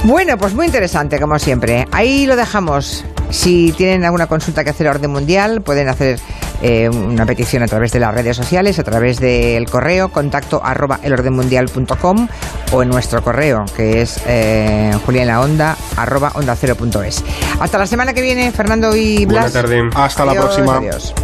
Bueno, 0.05 0.39
pues 0.39 0.55
muy 0.55 0.67
interesante, 0.67 1.21
como 1.21 1.39
siempre. 1.39 1.87
Ahí 1.93 2.27
lo 2.27 2.37
dejamos. 2.37 3.05
Si 3.31 3.73
tienen 3.73 4.05
alguna 4.05 4.27
consulta 4.27 4.65
que 4.65 4.71
hacer 4.71 4.89
a 4.89 4.93
orden 4.93 5.11
mundial, 5.11 5.61
pueden 5.61 5.89
hacer 5.89 6.19
eh, 6.63 6.89
una 6.89 7.27
petición 7.27 7.63
a 7.63 7.67
través 7.67 7.93
de 7.93 8.01
las 8.01 8.15
redes 8.15 8.37
sociales, 8.37 8.79
a 8.79 8.85
través 8.85 9.21
del 9.21 9.69
correo 9.69 10.09
contacto 10.11 10.61
arroba 10.65 10.99
elordenmundial.com 11.03 12.29
o 12.73 12.83
en 12.83 12.89
nuestro 12.89 13.23
correo, 13.23 13.65
que 13.77 14.01
es 14.01 14.21
eh, 14.27 14.93
julianlaonda 15.05 15.77
arroba 15.97 16.33
onda 16.35 16.57
cero 16.57 16.75
punto 16.75 17.03
es. 17.03 17.23
Hasta 17.61 17.79
la 17.79 17.87
semana 17.87 18.15
que 18.15 18.23
viene, 18.23 18.51
Fernando 18.51 18.97
y 18.97 19.27
Blas. 19.27 19.53
Buenas 19.53 19.53
tardes. 19.53 19.85
Hasta 19.95 20.25
la 20.25 20.33
próxima. 20.33 20.79
Adiós. 20.79 21.15